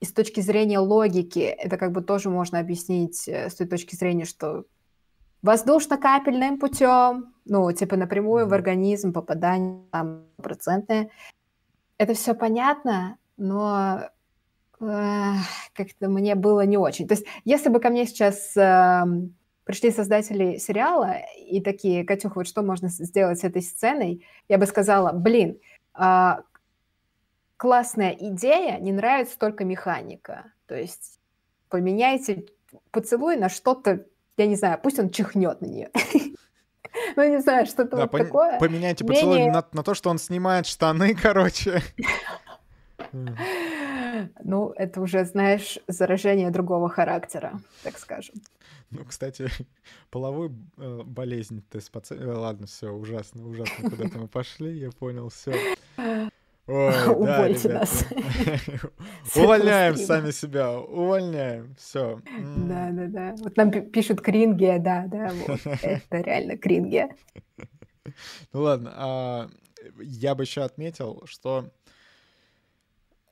[0.00, 3.96] и с точки зрения логики это как бы тоже можно объяснить э, с той точки
[3.96, 4.64] зрения, что
[5.42, 11.10] воздушно-капельным путем, ну, типа напрямую в организм попадание там процентное.
[11.96, 14.02] Это все понятно, но
[14.80, 15.32] э,
[15.72, 17.08] как-то мне было не очень.
[17.08, 19.04] То есть, если бы ко мне сейчас э,
[19.64, 24.66] пришли создатели сериала и такие, Катюх, вот что можно сделать с этой сценой, я бы
[24.66, 25.58] сказала, блин,
[25.98, 26.36] э,
[27.58, 30.44] классная идея, не нравится только механика.
[30.66, 31.20] То есть
[31.68, 32.46] поменяйте
[32.90, 34.06] поцелуй на что-то,
[34.38, 35.90] я не знаю, пусть он чихнет на нее.
[37.16, 38.58] Ну, не знаю, что-то вот такое.
[38.58, 41.82] Поменяйте поцелуй на то, что он снимает штаны, короче.
[43.12, 48.36] Ну, это уже, знаешь, заражение другого характера, так скажем.
[48.90, 49.48] Ну, кстати,
[50.10, 52.14] половую э, болезнь ты спаци...
[52.14, 55.54] Э, ладно, все, ужасно, ужасно, куда-то мы пошли, я понял, все.
[57.16, 58.04] Увольте нас.
[59.34, 62.20] Увольняем сами себя, увольняем, все.
[62.66, 63.34] Да, да, да.
[63.38, 65.60] Вот нам пишут крингия, да, да, вот.
[65.82, 67.08] Это реально крингия.
[68.52, 69.50] Ну ладно, а,
[69.98, 71.70] я бы еще отметил, что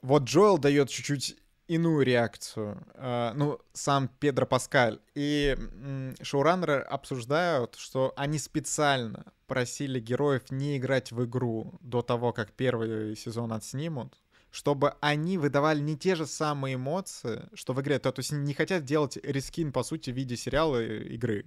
[0.01, 1.37] вот Джоэл дает чуть-чуть
[1.69, 2.83] иную реакцию.
[2.95, 5.01] Uh, ну, сам Педро Паскаль.
[5.15, 5.57] И
[6.23, 13.17] шоураннеры обсуждают, что они специально просили героев не играть в игру до того, как первый
[13.17, 14.17] сезон отснимут,
[14.51, 17.99] чтобы они выдавали не те же самые эмоции, что в игре.
[17.99, 21.47] То, есть не хотят делать рискин, по сути, в виде сериала игры.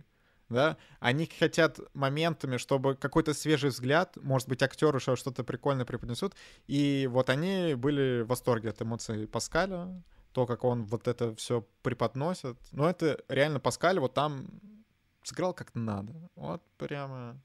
[0.50, 0.78] Да?
[1.00, 6.36] Они хотят моментами, чтобы какой-то свежий взгляд, может быть, актеры что-то прикольное преподнесут.
[6.68, 11.66] И вот они были в восторге от эмоций Паскаля, то, как он вот это все
[11.84, 12.58] преподносит.
[12.72, 14.47] Но это реально Паскаль вот там
[15.24, 16.14] сыграл как надо.
[16.36, 17.39] Вот прямо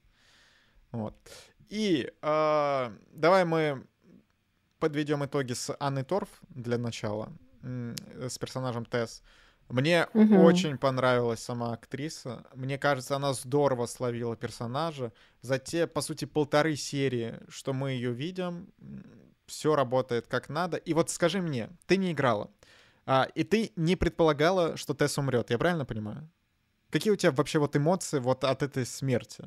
[0.95, 1.15] вот.
[1.69, 3.85] И э, давай мы
[4.79, 7.33] подведем итоги с Анной Торф для начала,
[7.63, 9.23] с персонажем Тесс.
[9.69, 10.43] Мне угу.
[10.43, 12.45] очень понравилась сама актриса.
[12.55, 15.13] Мне кажется, она здорово словила персонажа.
[15.41, 18.69] За те, по сути, полторы серии, что мы ее видим,
[19.47, 20.77] все работает как надо.
[20.77, 22.51] И вот скажи мне, ты не играла,
[23.07, 26.29] а, и ты не предполагала, что Тесс умрет, я правильно понимаю?
[26.91, 29.45] Какие у тебя вообще вот эмоции вот от этой смерти?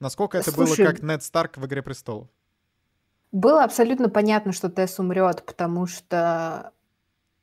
[0.00, 2.28] Насколько это Слушай, было как Нед Старк в «Игре престолов»?
[3.30, 6.72] Было абсолютно понятно, что Тесс умрет, потому что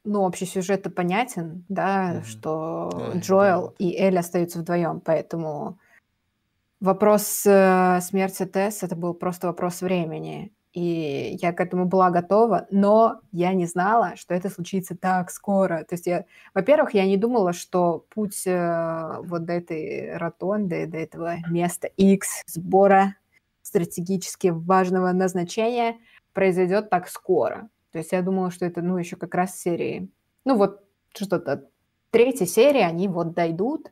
[0.04, 2.24] ну, общий сюжет понятен, да, mm-hmm.
[2.24, 3.76] что yeah, Джоэл yeah.
[3.80, 5.78] и Элли остаются вдвоем, поэтому
[6.80, 12.68] вопрос э, смерти Тесс это был просто вопрос времени и я к этому была готова,
[12.70, 15.84] но я не знала, что это случится так скоро.
[15.84, 20.98] То есть я, во-первых, я не думала, что путь э, вот до этой ротонды, до
[20.98, 23.16] этого места X сбора
[23.64, 25.98] стратегически важного назначения
[26.34, 27.70] произойдет так скоро.
[27.92, 30.10] То есть я думала, что это, ну, еще как раз серии,
[30.46, 30.84] ну, вот
[31.14, 31.68] что-то
[32.12, 33.92] третьей серии они вот дойдут,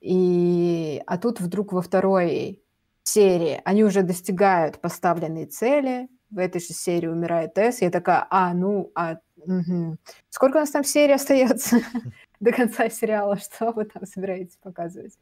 [0.00, 1.02] и...
[1.06, 2.62] а тут вдруг во второй
[3.02, 8.54] серии они уже достигают поставленной цели, в этой же серии умирает Тесс, я такая, а,
[8.54, 9.96] ну, а, угу.
[10.28, 11.80] сколько у нас там серий остается
[12.40, 15.18] до конца сериала, что вы там собираетесь показывать?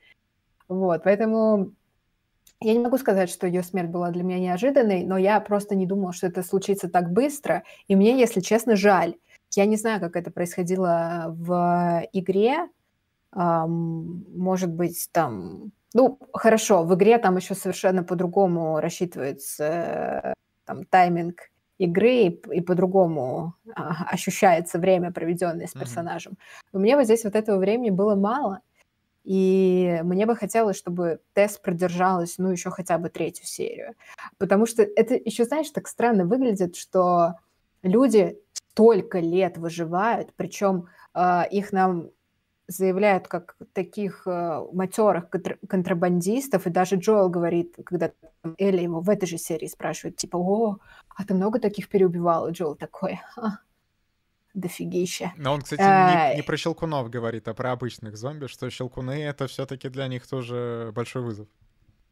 [0.68, 1.72] Вот, поэтому
[2.60, 5.86] я не могу сказать, что ее смерть была для меня неожиданной, но я просто не
[5.86, 9.14] думала, что это случится так быстро, и мне, если честно, жаль.
[9.54, 12.68] Я не знаю, как это происходило в игре,
[13.32, 15.72] может быть, там...
[15.94, 20.34] Ну, хорошо, в игре там еще совершенно по-другому рассчитывается
[20.66, 26.36] там, тайминг игры и, и по-другому а, ощущается время, проведенное с персонажем.
[26.72, 28.60] Но мне вот здесь вот этого времени было мало,
[29.28, 33.94] и мне бы хотелось, чтобы тест продержалась, ну, еще хотя бы третью серию.
[34.38, 37.34] Потому что это еще, знаешь, так странно выглядит, что
[37.82, 38.38] люди
[38.70, 42.08] столько лет выживают, причем э, их нам
[42.68, 45.28] заявляют как таких э, матерых
[45.68, 48.12] контрабандистов, и даже Джоэл говорит, когда
[48.56, 50.78] Элли его в этой же серии спрашивает, типа, о,
[51.14, 52.48] а ты много таких переубивал?
[52.48, 53.58] И Джоэл такой, а,
[54.58, 55.32] дофигища.
[55.36, 56.30] Но он, кстати, а...
[56.30, 60.06] не, не про щелкунов говорит, а про обычных зомби, что щелкуны— это все таки для
[60.08, 61.48] них тоже большой вызов.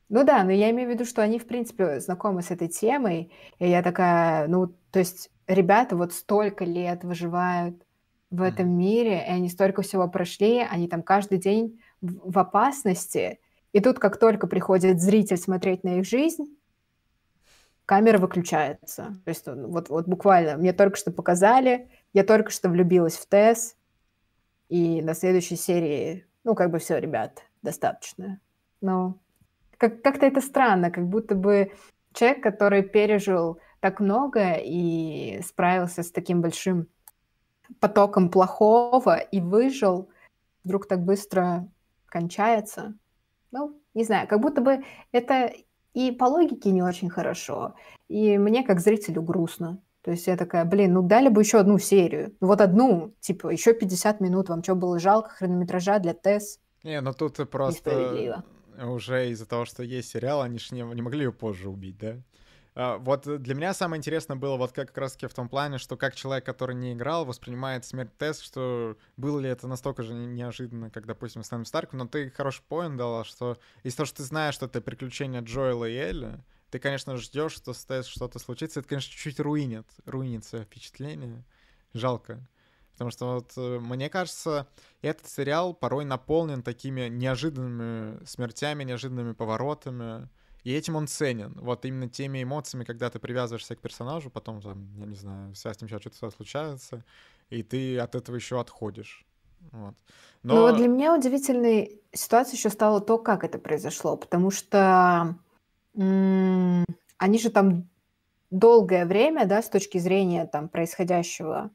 [0.08, 3.32] Ну да, но я имею в виду, что они, в принципе, знакомы с этой темой,
[3.58, 7.82] и я такая, ну, то есть ребята вот столько лет выживают,
[8.30, 13.38] в этом мире, и они столько всего прошли, они там каждый день в опасности.
[13.72, 16.55] И тут, как только приходит зритель смотреть на их жизнь,
[17.86, 19.14] камера выключается.
[19.24, 23.76] То есть вот, вот буквально мне только что показали, я только что влюбилась в Тесс,
[24.68, 28.40] и на следующей серии, ну, как бы все, ребят, достаточно.
[28.80, 29.18] Но
[29.78, 31.72] как- как-то это странно, как будто бы
[32.12, 36.88] человек, который пережил так много и справился с таким большим
[37.78, 40.10] потоком плохого и выжил,
[40.64, 41.68] вдруг так быстро
[42.06, 42.94] кончается.
[43.52, 45.52] Ну, не знаю, как будто бы это
[45.96, 47.74] и по логике не очень хорошо,
[48.06, 49.80] и мне как зрителю грустно.
[50.02, 52.36] То есть я такая, блин, ну дали бы еще одну серию.
[52.40, 54.50] Ну вот одну, типа, еще 50 минут.
[54.50, 56.60] Вам что, было жалко хронометража для ТЭС?
[56.84, 58.44] Не, ну тут просто
[58.84, 62.16] уже из-за того, что есть сериал, они же не, не могли ее позже убить, да?
[62.78, 65.96] А, вот для меня самое интересное было вот как раз таки в том плане, что
[65.96, 70.90] как человек, который не играл, воспринимает смерть Тесс, что было ли это настолько же неожиданно,
[70.90, 74.54] как, допустим, Стэн Старк, но ты хороший поинт дала, что из-за того, что ты знаешь,
[74.54, 78.88] что это приключение Джоэла и Элли, ты, конечно, ждешь, что с Тесс что-то случится, это,
[78.90, 81.44] конечно, чуть-чуть руинит, руинит свое впечатление.
[81.94, 82.46] Жалко.
[82.92, 84.68] Потому что вот э, мне кажется,
[85.00, 90.28] этот сериал порой наполнен такими неожиданными смертями, неожиданными поворотами.
[90.66, 91.52] И этим он ценен.
[91.60, 95.64] Вот именно теми эмоциями, когда ты привязываешься к персонажу, потом, там, я не знаю, с
[95.64, 97.04] ним сейчас что-то случается,
[97.50, 99.24] и ты от этого еще отходишь.
[99.70, 99.94] Вот.
[100.42, 100.54] Но...
[100.54, 105.36] Но для меня удивительной ситуацией еще стало то, как это произошло, потому что
[105.94, 106.84] м-
[107.16, 107.88] они же там
[108.50, 111.70] долгое время, да, с точки зрения там происходящего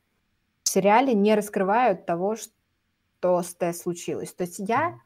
[0.64, 4.34] в сериале, не раскрывают того, что с Т случилось.
[4.34, 5.00] То есть я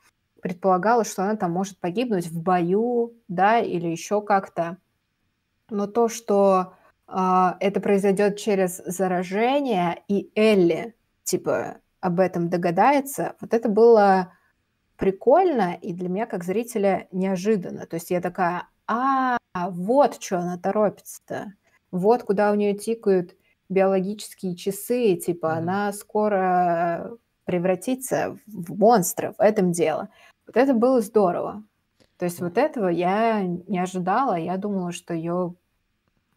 [0.45, 4.77] предполагала, что она там может погибнуть в бою, да, или еще как-то.
[5.71, 6.75] Но то, что
[7.07, 10.93] э, это произойдет через заражение, и Элли,
[11.23, 14.33] типа, об этом догадается, вот это было
[14.97, 17.87] прикольно и для меня, как зрителя, неожиданно.
[17.87, 21.53] То есть я такая, а, вот что она торопится-то.
[21.89, 23.35] Вот куда у нее тикают
[23.69, 25.57] биологические часы, типа, mm-hmm.
[25.57, 30.09] она скоро превратится в монстра, в этом дело.
[30.47, 31.63] Вот это было здорово.
[32.17, 34.35] То есть вот этого я не ожидала.
[34.35, 35.55] Я думала, что ее,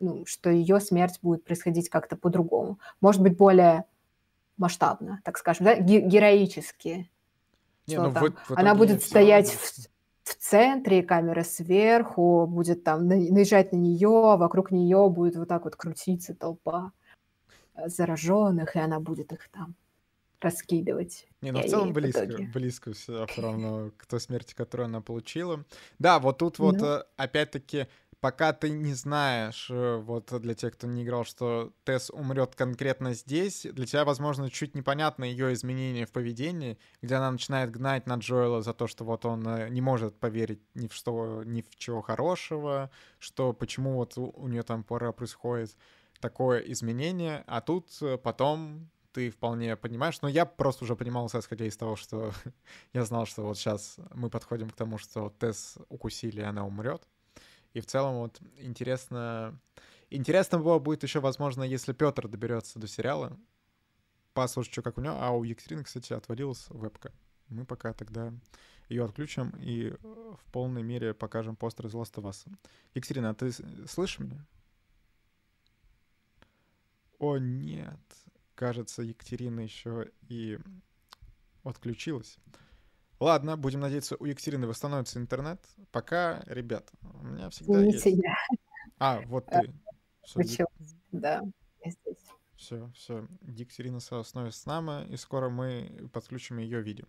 [0.00, 2.78] ну, что ее смерть будет происходить как-то по-другому.
[3.00, 3.84] Может быть, более
[4.56, 5.76] масштабно, так скажем, да?
[5.76, 7.08] героически.
[7.86, 9.88] Не, ну, в, в Она будет стоять в,
[10.24, 15.76] в центре, камера сверху, будет там наезжать на нее, вокруг нее будет вот так вот
[15.76, 16.92] крутиться толпа
[17.74, 19.74] э, зараженных, и она будет их там
[20.40, 21.26] раскидывать.
[21.40, 25.64] Не, ну в целом близко, в близко все равно к той смерти, которую она получила.
[25.98, 27.02] Да, вот тут вот ну.
[27.16, 27.86] опять-таки
[28.20, 33.14] пока ты не знаешь, э, вот для тех, кто не играл, что Тесс умрет конкретно
[33.14, 38.16] здесь, для тебя, возможно, чуть непонятно ее изменение в поведении, где она начинает гнать на
[38.16, 41.76] Джоэла за то, что вот он э, не может поверить ни в что, ни в
[41.76, 45.76] чего хорошего, что почему вот у нее там пора происходит
[46.20, 51.64] такое изменение, а тут э, потом ты вполне понимаешь, но я просто уже понимал, исходя
[51.64, 52.32] из того, что
[52.92, 57.02] я знал, что вот сейчас мы подходим к тому, что Тесс укусили, и она умрет.
[57.74, 59.58] И в целом вот интересно...
[60.10, 63.38] Интересно было будет еще, возможно, если Петр доберется до сериала,
[64.32, 65.16] послушать, что как у него.
[65.18, 67.12] А у Екатерины, кстати, отвалилась вебка.
[67.48, 68.32] Мы пока тогда
[68.88, 72.46] ее отключим и в полной мере покажем постер из Last of Us.
[72.94, 73.52] Екатерина, а ты
[73.86, 74.46] слышишь меня?
[77.18, 78.00] О, нет.
[78.58, 80.58] Кажется, Екатерина еще и
[81.62, 82.38] отключилась.
[83.20, 85.64] Ладно, будем надеяться, у Екатерины восстановится интернет.
[85.92, 88.24] Пока, ребят, у меня всегда Извините, есть...
[88.24, 88.34] Я.
[88.98, 89.72] А, вот ты.
[90.24, 90.66] Все,
[91.12, 91.40] да,
[91.84, 92.24] я здесь.
[92.56, 93.28] Все, все.
[93.42, 97.04] Екатерина снова с нами, и скоро мы подключим ее видео.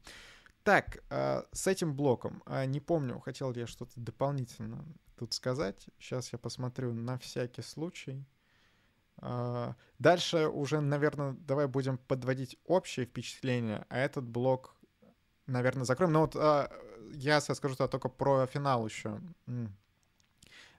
[0.62, 4.86] Так, э, с этим блоком, э, не помню, хотел ли я что-то дополнительно
[5.16, 5.90] тут сказать.
[5.98, 8.24] Сейчас я посмотрю на всякий случай.
[9.22, 14.76] Э, дальше уже, наверное, давай будем подводить общее впечатление, а этот блок,
[15.48, 16.14] наверное, закроем.
[16.14, 16.70] Но вот э,
[17.14, 19.20] я скажу -то только про финал еще.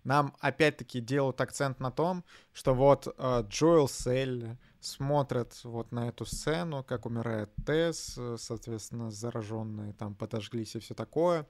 [0.03, 6.24] Нам опять-таки делают акцент на том, что вот э, Джоэл Селли, смотрят вот на эту
[6.24, 11.47] сцену, как умирает Тесс, э, соответственно, зараженные там подожглись и все такое.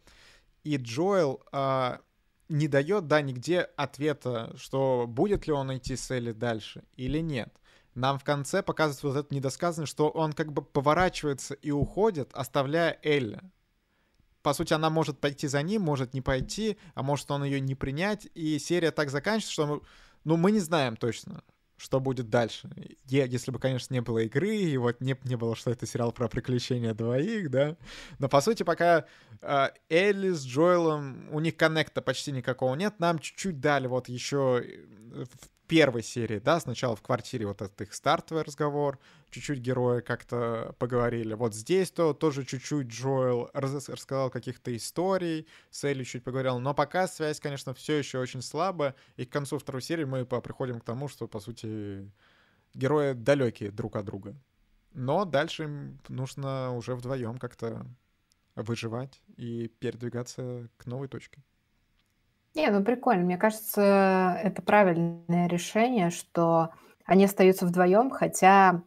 [0.65, 2.01] И Джоэл а,
[2.51, 7.53] не дает, да, нигде ответа, что будет ли он идти с Элли дальше или нет.
[7.95, 12.99] Нам в конце показывают вот это недосказанное, что он как бы поворачивается и уходит, оставляя
[13.03, 13.41] Элли.
[14.43, 17.75] По сути, она может пойти за ним, может не пойти, а может он ее не
[17.75, 19.81] принять, и серия так заканчивается, что мы,
[20.25, 21.43] ну, мы не знаем точно,
[21.81, 22.71] что будет дальше.
[23.07, 26.29] Если бы, конечно, не было игры, и вот не, не было, что это сериал про
[26.29, 27.77] приключения двоих, да.
[28.19, 29.07] Но, по сути, пока
[29.41, 34.63] э, Элли с Джоэлом, у них коннекта почти никакого нет, нам чуть-чуть дали вот еще
[35.11, 35.29] в
[35.71, 38.99] первой серии, да, сначала в квартире вот этот их стартовый разговор,
[39.31, 41.35] чуть-чуть герои как-то поговорили.
[41.35, 46.75] Вот здесь то тоже чуть-чуть Джоэл рас рассказал каких-то историй, с Элли чуть поговорил, но
[46.75, 50.85] пока связь, конечно, все еще очень слабая, и к концу второй серии мы приходим к
[50.85, 52.11] тому, что, по сути,
[52.75, 54.35] герои далекие друг от друга.
[54.93, 57.87] Но дальше им нужно уже вдвоем как-то
[58.57, 61.45] выживать и передвигаться к новой точке.
[62.55, 63.25] Не, ну прикольно.
[63.25, 66.71] Мне кажется, это правильное решение, что
[67.05, 68.83] они остаются вдвоем, хотя...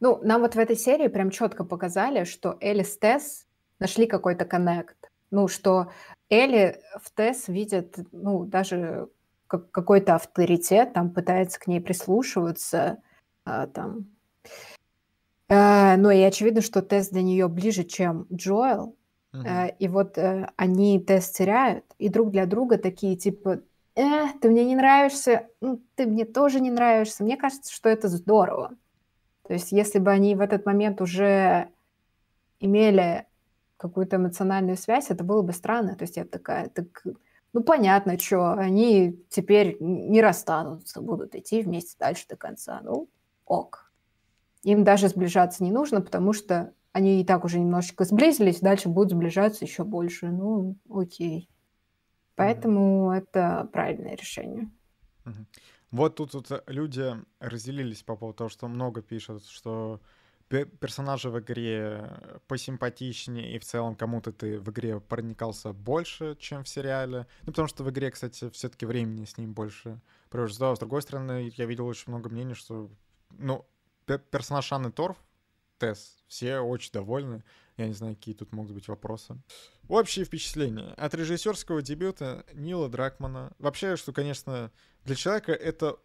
[0.00, 3.46] Ну, нам вот в этой серии прям четко показали, что Элли с Тесс
[3.78, 5.10] нашли какой-то коннект.
[5.30, 5.90] Ну, что
[6.28, 9.08] Элли в Тесс видит, ну, даже
[9.46, 12.98] как какой-то авторитет, там пытается к ней прислушиваться,
[13.44, 14.06] а, там.
[15.48, 18.94] А, ну и очевидно, что Тесс для нее ближе, чем Джоэл.
[19.32, 23.60] Э, и вот, э, они тест теряют, и друг для друга такие типа:
[23.96, 27.24] "Э, ты мне не нравишься, ну, ты мне тоже не нравишься".
[27.24, 28.72] Мне кажется, что это здорово.
[29.48, 31.70] То есть если бы они в этот момент уже
[32.60, 33.26] имели
[33.78, 35.96] какую-то эмоциональную связь, это было бы странно.
[35.96, 37.04] То есть я такая: "Так,
[37.54, 42.80] ну, понятно, что они теперь не расстанутся, будут идти вместе дальше до конца".
[42.84, 43.08] Ну,
[43.46, 43.92] ок.
[44.64, 49.12] Им даже сближаться не нужно, потому что они и так уже немножечко сблизились, дальше будут
[49.12, 50.26] сближаться еще больше.
[50.26, 51.48] Ну, окей.
[52.34, 53.18] Поэтому mm-hmm.
[53.18, 54.70] это правильное решение.
[55.24, 55.46] Mm-hmm.
[55.92, 60.00] Вот тут, тут люди разделились по поводу того, что много пишут, что
[60.48, 66.68] персонажи в игре посимпатичнее, и в целом кому-то ты в игре проникался больше, чем в
[66.68, 67.26] сериале.
[67.42, 70.56] Ну, потому что в игре, кстати, все-таки времени с ним больше проводишь.
[70.56, 72.90] Да, с другой стороны, я видел очень много мнений, что,
[73.30, 73.66] ну,
[74.30, 75.16] персонаж Анны Торф
[75.78, 76.18] Тесс.
[76.26, 77.42] Все очень довольны.
[77.76, 79.36] Я не знаю, какие тут могут быть вопросы.
[79.88, 83.52] Общее впечатление от режиссерского дебюта Нила Дракмана.
[83.58, 84.72] Вообще, что, конечно,
[85.04, 85.98] для человека это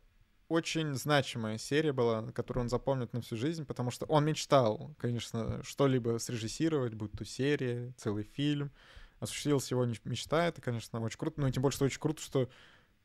[0.48, 5.64] очень значимая серия была, которую он запомнит на всю жизнь, потому что он мечтал, конечно,
[5.64, 8.72] что-либо срежиссировать, будь то серия, целый фильм.
[9.20, 11.42] Осуществил сегодня мечта, это, конечно, очень круто.
[11.42, 12.50] Ну и тем более, что очень круто, что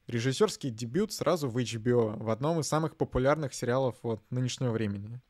[0.08, 5.20] режиссерский дебют сразу в HBO, в одном из самых популярных сериалов вот нынешнего времени.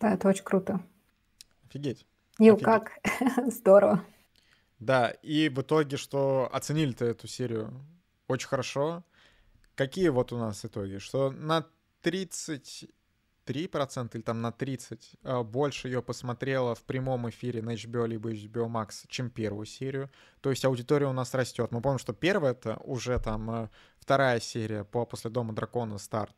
[0.00, 0.80] Да, это очень круто.
[1.68, 2.06] Офигеть.
[2.38, 2.64] Нил, Офигеть.
[2.64, 2.92] как?
[3.46, 4.02] Здорово.
[4.78, 7.70] Да, и в итоге, что оценили-то эту серию
[8.28, 9.04] очень хорошо.
[9.74, 10.98] Какие вот у нас итоги?
[10.98, 11.66] Что на
[12.02, 12.88] 33%
[14.14, 18.68] или там на 30 а, больше ее посмотрела в прямом эфире на HBO либо HBO
[18.68, 20.10] Max, чем первую серию.
[20.40, 21.72] То есть аудитория у нас растет.
[21.72, 23.68] Мы помним, что первая это уже там э,
[23.98, 26.34] вторая серия по «После дома дракона» старт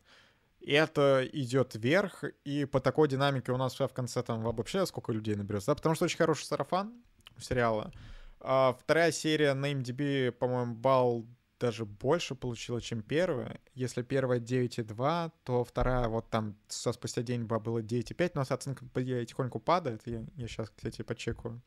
[0.71, 5.35] это идет вверх, и по такой динамике у нас в конце там вообще сколько людей
[5.35, 6.93] наберется, да, потому что очень хороший сарафан
[7.37, 7.93] у сериала.
[8.41, 11.27] А вторая серия на MDB, по-моему, балл
[11.63, 13.61] даже больше получила, чем первая.
[13.75, 18.85] Если первая 9,2, то вторая вот там со спустя день было 9,5, но оценка
[19.25, 20.03] тихоньку падает.
[20.07, 21.63] Я, я сейчас, кстати, почекаю,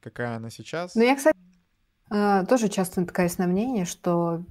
[0.00, 0.94] какая она сейчас.
[0.94, 1.36] Ну, я, кстати,
[2.10, 4.42] э, тоже часто натыкаюсь на мнение, что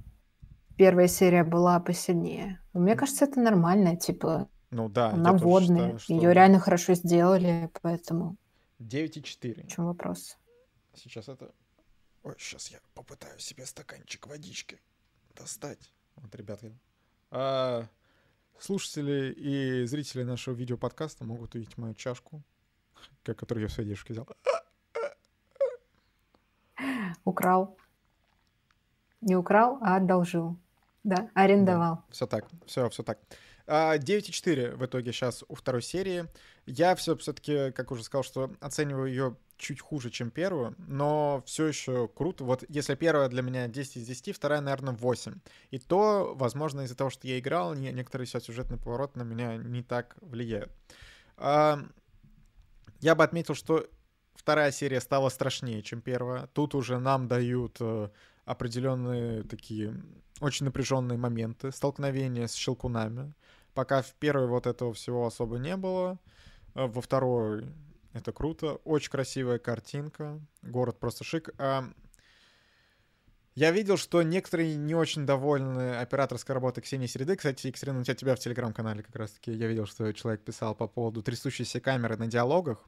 [0.76, 2.60] первая серия была посильнее.
[2.72, 5.76] Мне кажется, это нормально, типа, Ну да, Она водная.
[5.78, 8.36] считаю, что Ее реально хорошо сделали, поэтому
[8.78, 9.66] в 9,4.
[9.68, 10.36] чем вопрос?
[10.94, 11.52] Сейчас это...
[12.22, 14.80] Ой, сейчас я попытаюсь себе стаканчик водички
[15.36, 15.92] достать.
[16.16, 16.72] Вот, ребята.
[17.30, 17.86] А,
[18.58, 22.42] слушатели и зрители нашего видеоподкаста могут увидеть мою чашку,
[23.24, 24.28] которую я в своей девушке взял.
[27.24, 27.76] Украл.
[29.20, 30.56] Не украл, а одолжил.
[31.04, 32.02] Да, арендовал.
[32.10, 33.18] Все так, все, все так.
[33.66, 36.26] А, 9,4 в итоге сейчас у второй серии.
[36.66, 41.66] Я все все-таки, как уже сказал, что оцениваю ее чуть хуже, чем первую, но все
[41.66, 42.44] еще круто.
[42.44, 45.34] Вот если первая для меня 10 из 10, вторая, наверное, 8.
[45.70, 49.56] И то, возможно, из-за того, что я играл, не- некоторые сейчас сюжетные повороты на меня
[49.56, 50.72] не так влияют.
[51.36, 51.78] А,
[53.00, 53.86] Я бы отметил, что
[54.34, 56.46] вторая серия стала страшнее, чем первая.
[56.48, 58.08] Тут уже нам дают э,
[58.46, 59.94] определенные такие
[60.40, 63.34] очень напряженные моменты, столкновения с щелкунами.
[63.74, 66.18] Пока в первой вот этого всего особо не было.
[66.74, 67.66] э, Во второй
[68.12, 68.76] это круто.
[68.84, 70.40] Очень красивая картинка.
[70.62, 71.50] Город просто шик.
[71.58, 71.84] А,
[73.56, 77.36] Я видел, что некоторые не очень довольны операторской работой Ксении Середы.
[77.36, 80.86] Кстати, Екатерина, у тебя, тебя в телеграм-канале как раз-таки я видел, что человек писал по
[80.88, 82.84] поводу трясущейся камеры на диалогах.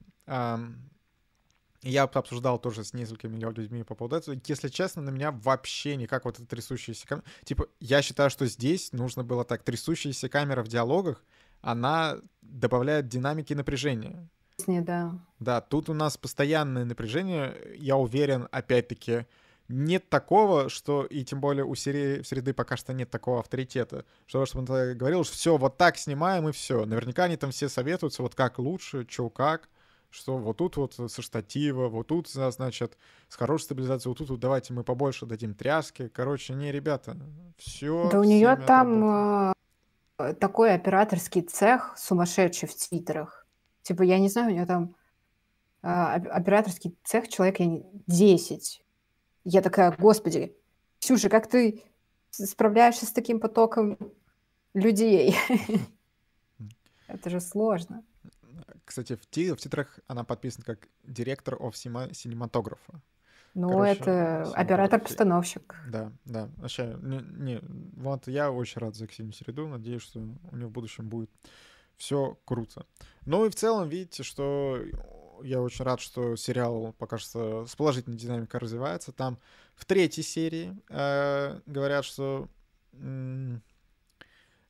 [1.86, 4.36] Я обсуждал тоже с несколькими людьми по поводу этого.
[4.46, 7.24] Если честно, на меня вообще никак вот эта трясущаяся камера...
[7.44, 9.62] Типа, я считаю, что здесь нужно было так.
[9.62, 11.22] Трясущаяся камера в диалогах,
[11.60, 14.28] она добавляет динамики и напряжения.
[14.66, 15.14] Да.
[15.38, 17.56] Да, тут у нас постоянное напряжение.
[17.76, 19.26] Я уверен, опять-таки,
[19.68, 24.44] нет такого, что, и тем более у серии, среды пока что нет такого авторитета, что,
[24.46, 26.84] чтобы он говорил, что все, вот так снимаем и все.
[26.84, 29.68] Наверняка они там все советуются, вот как лучше, что как,
[30.10, 32.96] что вот тут вот со штатива, вот тут, значит,
[33.28, 36.08] с хорошей стабилизацией, вот тут вот давайте мы побольше дадим тряски.
[36.08, 37.16] Короче, не, ребята,
[37.56, 38.08] все.
[38.10, 39.52] Да у нее там
[40.18, 43.46] э, такой операторский цех сумасшедший в титрах.
[43.82, 44.94] Типа, я не знаю, у нее там
[45.82, 48.82] э, оп- операторский цех человек я не- 10.
[49.44, 50.56] Я такая, господи,
[51.00, 51.82] Ксюша, как ты
[52.30, 53.98] справляешься с таким потоком
[54.74, 55.36] людей?
[57.06, 58.02] Это же сложно.
[58.84, 63.00] Кстати, в, ти- в титрах она подписана как директор of сима- синематографа.
[63.54, 65.74] Ну, Короче, это оператор-постановщик.
[65.88, 66.50] Да, да.
[66.56, 67.60] Вообще, не, не,
[67.96, 69.66] вот я очень рад за Ксению Середу.
[69.66, 71.30] Надеюсь, что у нее в будущем будет
[71.96, 72.84] все круто.
[73.24, 74.78] Ну и в целом, видите, что
[75.42, 79.12] я очень рад, что сериал пока что с положительной динамикой развивается.
[79.12, 79.38] Там
[79.74, 82.48] в третьей серии э, говорят, что
[82.92, 83.62] м,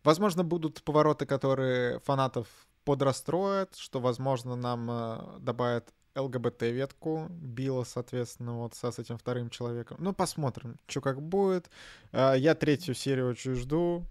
[0.04, 2.46] возможно будут повороты, которые фанатов
[2.86, 9.98] подрастроят, что, возможно, нам э, добавят ЛГБТ-ветку Билла, соответственно, вот со, с этим вторым человеком.
[10.00, 11.68] Ну, посмотрим, что как будет.
[12.12, 14.04] Э, Я третью серию очень жду.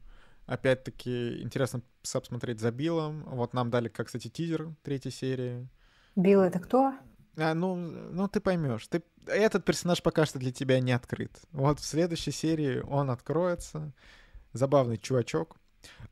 [0.45, 3.23] Опять-таки, интересно посмотреть за Биллом.
[3.23, 5.67] Вот нам дали, как, кстати, тизер третьей серии.
[6.17, 6.93] Билл это кто?
[7.37, 8.87] А, ну, ну, ты поймешь.
[8.87, 9.03] Ты...
[9.25, 11.31] Этот персонаж пока что для тебя не открыт.
[11.53, 13.93] Вот в следующей серии он откроется.
[14.51, 15.55] Забавный чувачок.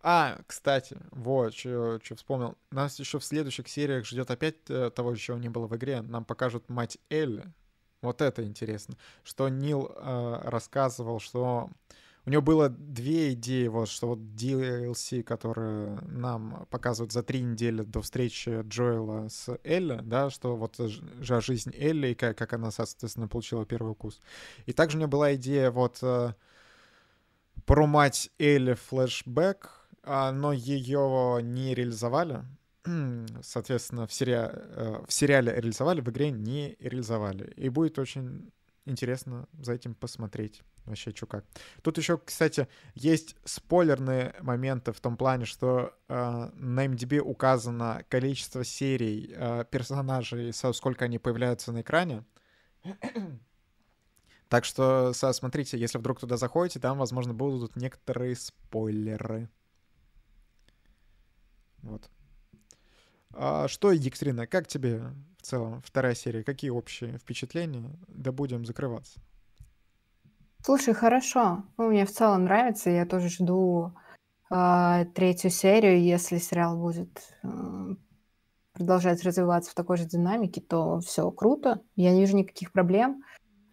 [0.01, 2.57] А, кстати, вот, что вспомнил.
[2.71, 6.01] Нас еще в следующих сериях ждет опять э, того, чего не было в игре.
[6.01, 7.45] Нам покажут мать Элли.
[8.01, 8.95] Вот это интересно.
[9.23, 11.69] Что Нил э, рассказывал, что
[12.25, 17.81] у него было две идеи, вот, что вот DLC, которые нам показывают за три недели
[17.81, 22.53] до встречи Джоэла с Элли, да, что вот ж- жа- жизнь Элли и как, как
[22.53, 24.21] она, соответственно, получила первый укус.
[24.65, 26.33] И также у него была идея вот э,
[27.65, 29.69] про мать Элли флешбэк,
[30.03, 32.43] а, но ее не реализовали.
[33.41, 37.53] Соответственно, в, сериа- э, в сериале реализовали, в игре не реализовали.
[37.55, 38.51] И будет очень
[38.85, 40.61] интересно за этим посмотреть.
[40.85, 41.45] Вообще, что как.
[41.81, 48.65] Тут еще, кстати, есть спойлерные моменты в том плане, что э, на MDB указано количество
[48.65, 52.25] серий э, персонажей, со сколько они появляются на экране.
[54.53, 59.49] Так что, смотрите, если вдруг туда заходите, там, возможно, будут некоторые спойлеры.
[61.81, 62.07] Вот.
[63.33, 65.05] А что, Екатерина, как тебе
[65.39, 66.43] в целом вторая серия?
[66.43, 67.97] Какие общие впечатления?
[68.07, 69.19] Да будем закрываться.
[70.63, 71.63] Слушай, хорошо.
[71.79, 72.91] Ну, мне в целом нравится.
[72.91, 73.93] Я тоже жду
[74.51, 75.99] а, третью серию.
[75.99, 77.09] Если сериал будет
[77.41, 77.97] м,
[78.73, 81.81] продолжать развиваться в такой же динамике, то все круто.
[81.95, 83.23] Я не вижу никаких проблем.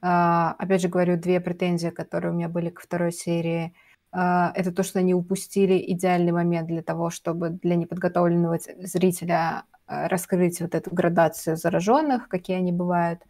[0.02, 3.74] А, опять же говорю, две претензии, которые у меня были к второй серии.
[4.12, 10.08] А, это то, что они упустили идеальный момент для того, чтобы для неподготовленного зрителя а,
[10.08, 13.20] раскрыть вот эту градацию зараженных, какие они бывают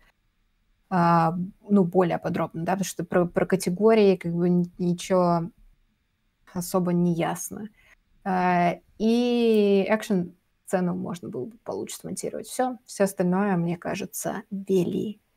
[0.92, 5.48] ну, более подробно, да, потому что про, про категории как бы ничего
[6.52, 7.68] особо не ясно.
[8.98, 12.48] И экшн-сцену можно было бы получше смонтировать.
[12.48, 15.29] Все, все остальное, мне кажется, великолепно.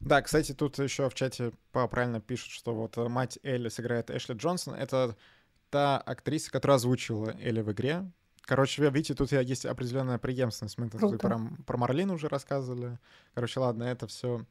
[0.00, 4.34] Да, кстати, тут еще в чате правильно пишут, что вот э, мать Элли сыграет Эшли
[4.34, 4.74] Джонсон.
[4.74, 5.16] Это
[5.68, 8.10] та актриса, которая озвучила Элли в игре.
[8.42, 10.78] Короче, видите, тут есть определенная преемственность.
[10.78, 12.98] Мы тут про, про Марлин уже рассказывали.
[13.34, 14.44] Короче, ладно, это все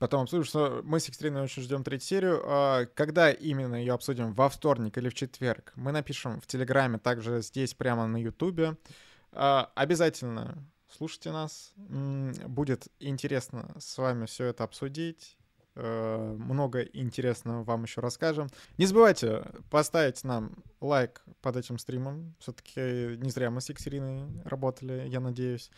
[0.00, 2.42] потом обсудим, что мы с Екатериной очень ждем третью серию.
[2.44, 4.32] А когда именно ее обсудим?
[4.32, 5.72] Во вторник или в четверг?
[5.76, 8.76] Мы напишем в Телеграме, также здесь прямо на Ютубе.
[9.32, 10.64] А, обязательно
[10.96, 11.72] слушайте нас.
[11.76, 15.36] Будет интересно с вами все это обсудить.
[15.76, 18.48] Э, много интересного вам еще расскажем.
[18.76, 22.34] Не забывайте поставить нам лайк под этим стримом.
[22.40, 25.70] Все-таки не зря мы с Екатериной работали, я надеюсь.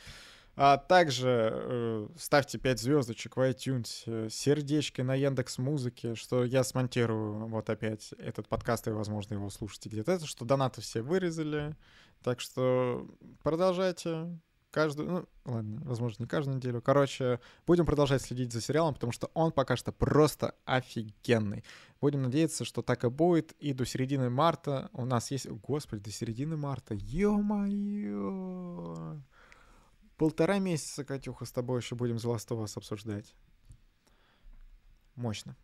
[0.54, 6.62] А также э, ставьте 5 звездочек в iTunes, э, сердечки на Яндекс Музыке, что я
[6.62, 10.26] смонтирую вот опять этот подкаст, и, возможно, его слушайте где-то.
[10.26, 11.74] Что донаты все вырезали.
[12.22, 13.08] Так что
[13.42, 14.38] продолжайте
[14.72, 16.82] каждую, ну, ладно, возможно, не каждую неделю.
[16.82, 21.62] Короче, будем продолжать следить за сериалом, потому что он пока что просто офигенный.
[22.00, 23.52] Будем надеяться, что так и будет.
[23.60, 25.46] И до середины марта у нас есть...
[25.46, 26.94] Господи, до середины марта.
[26.94, 27.60] Ё-моё!
[30.16, 33.34] Полтора месяца, Катюха, с тобой еще будем The Last of Us обсуждать.
[35.14, 35.54] Мощно.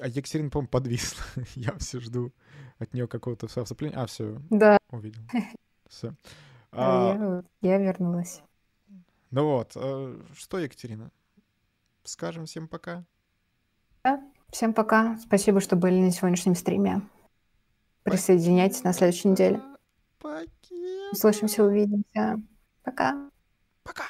[0.00, 1.24] А Екатерина, по-моему, подвисла.
[1.54, 2.32] Я все жду
[2.78, 3.96] от нее какого-то вступления.
[3.96, 4.40] А, все.
[4.50, 4.78] Да.
[4.90, 5.22] Увидел.
[5.88, 6.14] Все.
[6.72, 8.42] А, я, я вернулась.
[9.30, 9.72] Ну вот.
[9.76, 11.10] А, что, Екатерина?
[12.04, 13.04] Скажем всем пока.
[14.04, 15.18] Да, всем пока.
[15.18, 17.02] Спасибо, что были на сегодняшнем стриме.
[18.02, 19.60] Присоединяйтесь на следующей неделе.
[20.18, 20.44] Пока.
[21.12, 22.40] Услышимся, увидимся.
[22.82, 23.30] Пока.
[23.82, 24.04] Пока.